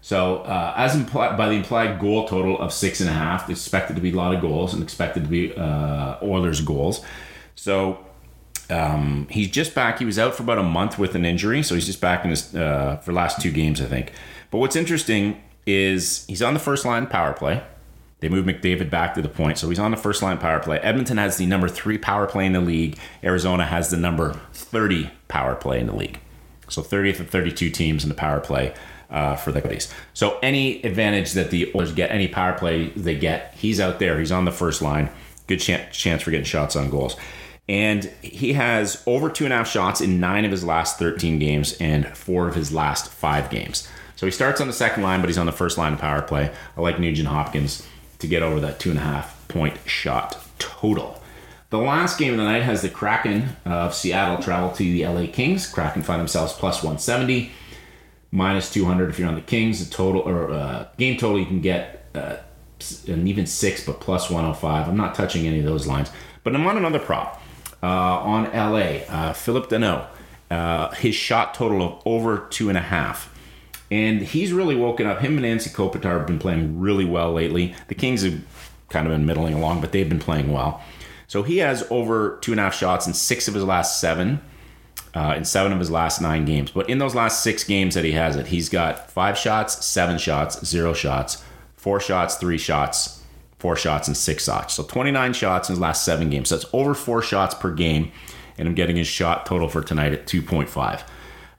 So, 0.00 0.38
uh, 0.38 0.74
as 0.76 0.94
implied 0.94 1.36
by 1.36 1.48
the 1.48 1.54
implied 1.54 1.98
goal 2.00 2.28
total 2.28 2.58
of 2.58 2.72
six 2.72 3.00
and 3.00 3.10
a 3.10 3.12
half, 3.12 3.50
expected 3.50 3.96
to 3.96 4.02
be 4.02 4.12
a 4.12 4.16
lot 4.16 4.34
of 4.34 4.40
goals 4.40 4.72
and 4.72 4.82
expected 4.82 5.24
to 5.24 5.28
be 5.28 5.54
uh, 5.54 6.18
Oilers 6.22 6.60
goals. 6.60 7.04
So, 7.54 8.04
um, 8.70 9.26
he's 9.30 9.50
just 9.50 9.74
back. 9.74 9.98
He 9.98 10.04
was 10.04 10.18
out 10.18 10.34
for 10.34 10.42
about 10.42 10.58
a 10.58 10.62
month 10.62 10.98
with 10.98 11.14
an 11.14 11.24
injury, 11.24 11.62
so 11.62 11.74
he's 11.74 11.86
just 11.86 12.00
back 12.00 12.24
in 12.24 12.30
his 12.30 12.54
uh, 12.54 12.96
for 12.98 13.12
last 13.12 13.40
two 13.40 13.50
games, 13.50 13.80
I 13.80 13.86
think. 13.86 14.12
But 14.50 14.58
what's 14.58 14.76
interesting 14.76 15.42
is 15.66 16.24
he's 16.28 16.42
on 16.42 16.54
the 16.54 16.60
first 16.60 16.84
line 16.84 17.06
power 17.06 17.32
play. 17.32 17.62
They 18.20 18.28
moved 18.28 18.48
McDavid 18.48 18.90
back 18.90 19.14
to 19.14 19.22
the 19.22 19.28
point, 19.28 19.58
so 19.58 19.68
he's 19.68 19.78
on 19.78 19.90
the 19.90 19.96
first 19.96 20.22
line 20.22 20.38
power 20.38 20.58
play. 20.58 20.78
Edmonton 20.78 21.18
has 21.18 21.36
the 21.36 21.46
number 21.46 21.68
three 21.68 21.98
power 21.98 22.26
play 22.26 22.46
in 22.46 22.52
the 22.52 22.60
league. 22.60 22.98
Arizona 23.22 23.64
has 23.64 23.90
the 23.90 23.96
number 23.96 24.40
30 24.52 25.10
power 25.28 25.54
play 25.54 25.78
in 25.78 25.86
the 25.86 25.94
league. 25.94 26.18
So 26.68 26.82
30th 26.82 27.20
of 27.20 27.30
32 27.30 27.70
teams 27.70 28.02
in 28.02 28.08
the 28.08 28.14
power 28.14 28.40
play 28.40 28.74
uh, 29.10 29.36
for 29.36 29.52
the 29.52 29.60
Coyotes. 29.60 29.92
So 30.14 30.38
any 30.42 30.82
advantage 30.82 31.32
that 31.32 31.50
the 31.50 31.70
Oilers 31.74 31.92
get, 31.92 32.10
any 32.10 32.28
power 32.28 32.52
play 32.52 32.88
they 32.90 33.16
get, 33.16 33.54
he's 33.54 33.80
out 33.80 33.98
there. 33.98 34.18
He's 34.18 34.32
on 34.32 34.44
the 34.44 34.52
first 34.52 34.82
line. 34.82 35.10
Good 35.46 35.60
chance, 35.60 35.96
chance 35.96 36.22
for 36.22 36.30
getting 36.30 36.44
shots 36.44 36.76
on 36.76 36.90
goals. 36.90 37.16
And 37.68 38.04
he 38.22 38.54
has 38.54 39.02
over 39.06 39.28
two 39.28 39.44
and 39.44 39.52
a 39.52 39.56
half 39.58 39.68
shots 39.68 40.00
in 40.00 40.20
nine 40.20 40.44
of 40.44 40.50
his 40.50 40.64
last 40.64 40.98
13 40.98 41.38
games 41.38 41.76
and 41.80 42.06
four 42.16 42.48
of 42.48 42.54
his 42.54 42.72
last 42.72 43.10
five 43.10 43.50
games. 43.50 43.88
So 44.16 44.26
he 44.26 44.32
starts 44.32 44.60
on 44.60 44.66
the 44.66 44.72
second 44.72 45.02
line, 45.02 45.20
but 45.20 45.28
he's 45.28 45.38
on 45.38 45.46
the 45.46 45.52
first 45.52 45.78
line 45.78 45.92
of 45.92 46.00
power 46.00 46.22
play. 46.22 46.50
I 46.76 46.80
like 46.80 46.98
Nugent 46.98 47.28
Hopkins 47.28 47.86
to 48.18 48.26
get 48.26 48.42
over 48.42 48.58
that 48.60 48.80
two 48.80 48.90
and 48.90 48.98
a 48.98 49.02
half 49.02 49.46
point 49.48 49.78
shot 49.86 50.42
total. 50.58 51.17
The 51.70 51.78
last 51.78 52.18
game 52.18 52.32
of 52.32 52.38
the 52.38 52.44
night 52.44 52.62
has 52.62 52.80
the 52.80 52.88
Kraken 52.88 53.50
of 53.66 53.94
Seattle 53.94 54.42
travel 54.42 54.70
to 54.70 54.82
the 54.82 55.04
LA 55.04 55.26
Kings. 55.30 55.66
Kraken 55.66 56.02
find 56.02 56.18
themselves 56.18 56.54
plus 56.54 56.76
170 56.76 57.50
minus 58.30 58.72
200 58.72 59.10
if 59.10 59.18
you're 59.18 59.28
on 59.28 59.34
the 59.34 59.42
Kings. 59.42 59.86
The 59.86 59.94
total 59.94 60.22
or 60.22 60.50
uh, 60.50 60.88
game 60.96 61.18
total 61.18 61.38
you 61.38 61.44
can 61.44 61.60
get 61.60 62.06
uh, 62.14 62.36
an 63.06 63.28
even 63.28 63.44
six, 63.44 63.84
but 63.84 64.00
plus 64.00 64.30
105. 64.30 64.88
I'm 64.88 64.96
not 64.96 65.14
touching 65.14 65.46
any 65.46 65.58
of 65.58 65.66
those 65.66 65.86
lines, 65.86 66.10
but 66.42 66.54
I'm 66.54 66.66
on 66.66 66.78
another 66.78 66.98
prop 66.98 67.42
uh, 67.82 67.86
on 67.86 68.44
LA. 68.44 69.04
Uh, 69.06 69.34
Phillip 69.34 69.68
Danault, 69.68 70.06
uh, 70.50 70.90
his 70.92 71.14
shot 71.14 71.52
total 71.52 71.82
of 71.82 72.02
over 72.06 72.46
two 72.48 72.70
and 72.70 72.78
a 72.78 72.82
half. 72.82 73.34
And 73.90 74.22
he's 74.22 74.54
really 74.54 74.74
woken 74.74 75.06
up. 75.06 75.20
Him 75.20 75.36
and 75.36 75.44
Anze 75.44 75.68
Kopitar 75.68 76.18
have 76.18 76.26
been 76.26 76.38
playing 76.38 76.80
really 76.80 77.04
well 77.04 77.30
lately. 77.34 77.74
The 77.88 77.94
Kings 77.94 78.22
have 78.22 78.42
kind 78.88 79.06
of 79.06 79.12
been 79.12 79.26
middling 79.26 79.52
along, 79.52 79.82
but 79.82 79.92
they've 79.92 80.08
been 80.08 80.18
playing 80.18 80.50
well. 80.50 80.82
So 81.28 81.42
he 81.44 81.58
has 81.58 81.86
over 81.90 82.38
two 82.40 82.52
and 82.52 82.60
a 82.60 82.64
half 82.64 82.74
shots 82.74 83.06
in 83.06 83.14
six 83.14 83.46
of 83.46 83.54
his 83.54 83.62
last 83.62 84.00
seven 84.00 84.40
uh, 85.14 85.34
in 85.36 85.44
seven 85.44 85.72
of 85.72 85.78
his 85.78 85.90
last 85.90 86.20
nine 86.20 86.44
games. 86.44 86.70
But 86.70 86.88
in 86.88 86.98
those 86.98 87.14
last 87.14 87.42
six 87.42 87.64
games 87.64 87.94
that 87.94 88.04
he 88.04 88.12
has 88.12 88.36
it, 88.36 88.46
he's 88.46 88.68
got 88.68 89.10
five 89.10 89.38
shots, 89.38 89.84
seven 89.84 90.18
shots, 90.18 90.64
zero 90.64 90.92
shots, 90.92 91.42
four 91.76 92.00
shots, 92.00 92.36
three 92.36 92.58
shots, 92.58 93.22
four 93.58 93.76
shots, 93.76 94.08
and 94.08 94.16
six 94.16 94.44
shots. 94.44 94.74
So 94.74 94.82
29 94.82 95.32
shots 95.32 95.68
in 95.68 95.74
his 95.74 95.80
last 95.80 96.04
seven 96.04 96.30
games. 96.30 96.48
So 96.48 96.56
that's 96.56 96.70
over 96.72 96.94
four 96.94 97.22
shots 97.22 97.54
per 97.54 97.72
game. 97.72 98.12
And 98.56 98.66
I'm 98.66 98.74
getting 98.74 98.96
his 98.96 99.06
shot 99.06 99.46
total 99.46 99.68
for 99.68 99.82
tonight 99.82 100.12
at 100.12 100.26
2.5. 100.26 101.02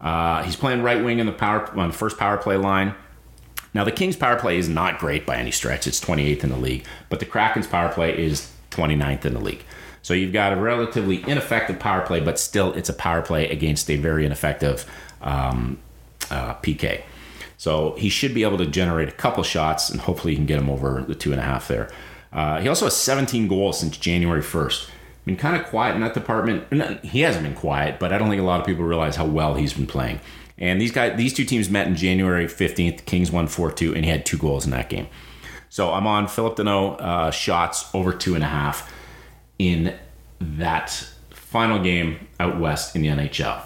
Uh, 0.01 0.43
he's 0.43 0.55
playing 0.55 0.81
right 0.81 1.03
wing 1.03 1.19
in 1.19 1.25
the 1.25 1.31
power 1.31 1.69
on 1.77 1.89
the 1.89 1.95
first 1.95 2.17
power 2.17 2.37
play 2.37 2.57
line. 2.57 2.93
Now 3.73 3.83
the 3.83 3.91
Kings 3.91 4.15
power 4.15 4.37
play 4.37 4.57
is 4.57 4.67
not 4.67 4.99
great 4.99 5.25
by 5.25 5.37
any 5.37 5.51
stretch. 5.51 5.85
It's 5.87 5.99
28th 5.99 6.43
in 6.43 6.49
the 6.49 6.57
league, 6.57 6.85
but 7.09 7.19
the 7.19 7.25
Kraken's 7.25 7.67
power 7.67 7.89
play 7.89 8.17
is 8.17 8.51
29th 8.71 9.25
in 9.25 9.33
the 9.33 9.39
league. 9.39 9.63
So 10.01 10.13
you've 10.13 10.33
got 10.33 10.53
a 10.53 10.55
relatively 10.55 11.23
ineffective 11.27 11.79
power 11.79 12.01
play, 12.01 12.19
but 12.19 12.39
still 12.39 12.73
it's 12.73 12.89
a 12.89 12.93
power 12.93 13.21
play 13.21 13.49
against 13.49 13.89
a 13.89 13.97
very 13.97 14.25
ineffective 14.25 14.89
um, 15.21 15.77
uh, 16.31 16.55
PK. 16.55 17.03
So 17.57 17.95
he 17.97 18.07
should 18.09 18.33
be 18.33 18.43
able 18.43 18.57
to 18.59 18.65
generate 18.65 19.09
a 19.09 19.13
couple 19.13 19.43
shots, 19.43 19.89
and 19.89 19.99
hopefully 19.99 20.31
he 20.31 20.37
can 20.37 20.45
get 20.45 20.59
him 20.59 20.69
over 20.69 21.03
the 21.05 21.15
two 21.15 21.31
and 21.31 21.41
a 21.41 21.43
half 21.43 21.67
there. 21.67 21.89
Uh, 22.31 22.61
he 22.61 22.69
also 22.69 22.85
has 22.85 22.95
17 22.95 23.47
goals 23.47 23.79
since 23.79 23.97
January 23.97 24.41
1st. 24.41 24.89
Been 25.25 25.35
kind 25.35 25.61
of 25.61 25.67
quiet 25.67 25.95
in 25.95 26.01
that 26.01 26.13
department. 26.13 27.03
He 27.03 27.21
hasn't 27.21 27.43
been 27.43 27.55
quiet, 27.55 27.99
but 27.99 28.13
I 28.13 28.17
don't 28.17 28.29
think 28.29 28.41
a 28.41 28.45
lot 28.45 28.61
of 28.61 28.65
people 28.65 28.85
realize 28.85 29.17
how 29.17 29.25
well 29.25 29.55
he's 29.55 29.73
been 29.73 29.87
playing. 29.87 30.21
And 30.57 30.79
these 30.79 30.91
guys, 30.91 31.17
these 31.17 31.33
two 31.33 31.45
teams 31.45 31.69
met 31.69 31.87
in 31.87 31.95
January 31.95 32.45
15th. 32.45 33.05
Kings 33.05 33.31
won 33.31 33.47
4-2, 33.47 33.95
and 33.95 34.05
he 34.05 34.11
had 34.11 34.25
two 34.25 34.37
goals 34.37 34.65
in 34.65 34.71
that 34.71 34.89
game. 34.89 35.07
So 35.69 35.93
I'm 35.93 36.07
on 36.07 36.27
Phillip 36.27 36.55
Danault 36.57 36.99
uh, 36.99 37.31
shots 37.31 37.89
over 37.93 38.11
two 38.11 38.35
and 38.35 38.43
a 38.43 38.47
half 38.47 38.91
in 39.57 39.95
that 40.39 40.89
final 41.29 41.79
game 41.81 42.27
out 42.39 42.59
west 42.59 42.95
in 42.95 43.01
the 43.01 43.09
NHL. 43.09 43.61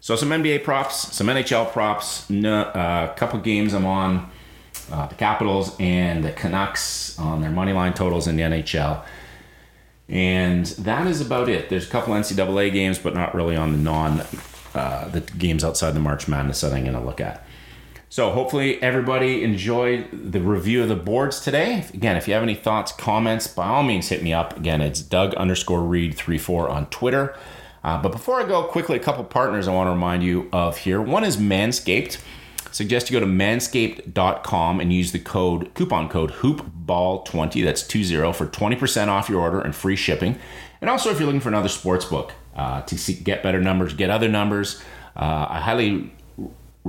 So 0.00 0.16
some 0.16 0.30
NBA 0.30 0.64
props, 0.64 1.14
some 1.14 1.26
NHL 1.26 1.70
props, 1.72 2.30
a 2.30 2.48
uh, 2.48 3.14
couple 3.14 3.38
games 3.40 3.74
I'm 3.74 3.86
on. 3.86 4.30
Uh, 4.90 5.06
the 5.06 5.14
Capitals 5.14 5.76
and 5.78 6.24
the 6.24 6.32
Canucks 6.32 7.16
on 7.18 7.40
their 7.40 7.50
money 7.50 7.72
line 7.72 7.92
totals 7.94 8.26
in 8.26 8.36
the 8.36 8.42
NHL. 8.42 9.04
And 10.08 10.66
that 10.66 11.06
is 11.06 11.20
about 11.20 11.48
it. 11.48 11.68
There's 11.68 11.86
a 11.86 11.90
couple 11.90 12.14
NCAA 12.14 12.72
games, 12.72 12.98
but 12.98 13.14
not 13.14 13.34
really 13.34 13.56
on 13.56 13.72
the 13.72 13.78
non 13.78 14.22
uh, 14.74 15.08
the 15.08 15.20
games 15.20 15.64
outside 15.64 15.92
the 15.92 16.00
March 16.00 16.28
Madness 16.28 16.60
that 16.62 16.72
I'm 16.72 16.82
going 16.82 16.94
to 16.94 17.00
look 17.00 17.20
at. 17.20 17.44
So 18.10 18.32
hopefully 18.32 18.82
everybody 18.82 19.44
enjoyed 19.44 20.32
the 20.32 20.40
review 20.40 20.82
of 20.82 20.88
the 20.88 20.96
boards 20.96 21.38
today. 21.38 21.84
Again, 21.94 22.16
if 22.16 22.26
you 22.26 22.34
have 22.34 22.42
any 22.42 22.56
thoughts, 22.56 22.90
comments, 22.90 23.46
by 23.46 23.68
all 23.68 23.84
means 23.84 24.08
hit 24.08 24.20
me 24.20 24.32
up. 24.32 24.56
Again, 24.56 24.80
it's 24.80 25.00
Doug 25.00 25.32
underscore 25.34 25.82
Reid 25.82 26.18
34 26.18 26.68
on 26.68 26.86
Twitter. 26.86 27.36
Uh, 27.84 28.02
but 28.02 28.10
before 28.10 28.40
I 28.40 28.48
go, 28.48 28.64
quickly, 28.64 28.96
a 28.96 29.00
couple 29.00 29.22
partners 29.22 29.68
I 29.68 29.72
want 29.72 29.86
to 29.86 29.92
remind 29.92 30.24
you 30.24 30.48
of 30.52 30.78
here. 30.78 31.00
One 31.00 31.22
is 31.22 31.36
Manscaped. 31.36 32.18
I 32.66 32.72
suggest 32.72 33.10
you 33.10 33.20
go 33.20 33.24
to 33.24 33.30
manscaped.com 33.30 34.80
and 34.80 34.92
use 34.92 35.12
the 35.12 35.20
code 35.20 35.72
coupon 35.74 36.08
code 36.08 36.32
hoopball20 36.32 37.64
that's 37.64 37.86
20 37.86 38.32
for 38.32 38.46
20% 38.46 39.06
off 39.06 39.28
your 39.28 39.40
order 39.40 39.60
and 39.60 39.74
free 39.74 39.96
shipping 39.96 40.36
and 40.80 40.88
also 40.88 41.10
if 41.10 41.18
you're 41.18 41.26
looking 41.26 41.40
for 41.40 41.48
another 41.48 41.68
sports 41.68 42.04
book 42.04 42.32
uh, 42.54 42.80
to 42.82 42.96
see, 42.96 43.14
get 43.14 43.42
better 43.42 43.60
numbers 43.60 43.92
get 43.92 44.08
other 44.08 44.28
numbers 44.28 44.80
uh, 45.16 45.48
i 45.50 45.58
highly 45.58 46.12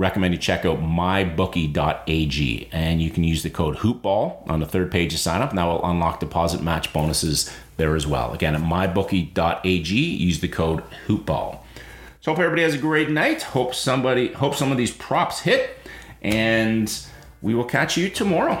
recommend 0.02 0.34
you 0.34 0.38
check 0.38 0.66
out 0.66 0.80
mybookie.ag 0.80 2.68
and 2.72 3.00
you 3.00 3.10
can 3.10 3.24
use 3.24 3.42
the 3.42 3.50
code 3.50 3.76
hoopball 3.78 4.48
on 4.50 4.60
the 4.60 4.66
third 4.66 4.90
page 4.90 5.12
to 5.12 5.18
sign 5.18 5.40
up 5.40 5.50
and 5.50 5.58
that 5.58 5.64
will 5.64 5.82
unlock 5.84 6.20
deposit 6.20 6.62
match 6.62 6.92
bonuses 6.92 7.50
there 7.76 7.94
as 7.96 8.06
well. 8.06 8.32
Again 8.32 8.54
at 8.54 8.60
mybookie.ag 8.60 9.94
use 9.94 10.40
the 10.40 10.48
code 10.48 10.82
hoopball. 11.06 11.58
So 12.20 12.32
hope 12.32 12.40
everybody 12.40 12.62
has 12.62 12.74
a 12.74 12.78
great 12.78 13.10
night. 13.10 13.42
Hope 13.42 13.74
somebody 13.74 14.32
hope 14.32 14.54
some 14.54 14.72
of 14.72 14.76
these 14.76 14.90
props 14.90 15.40
hit 15.40 15.78
and 16.20 16.92
we 17.40 17.54
will 17.54 17.64
catch 17.64 17.96
you 17.96 18.10
tomorrow 18.10 18.60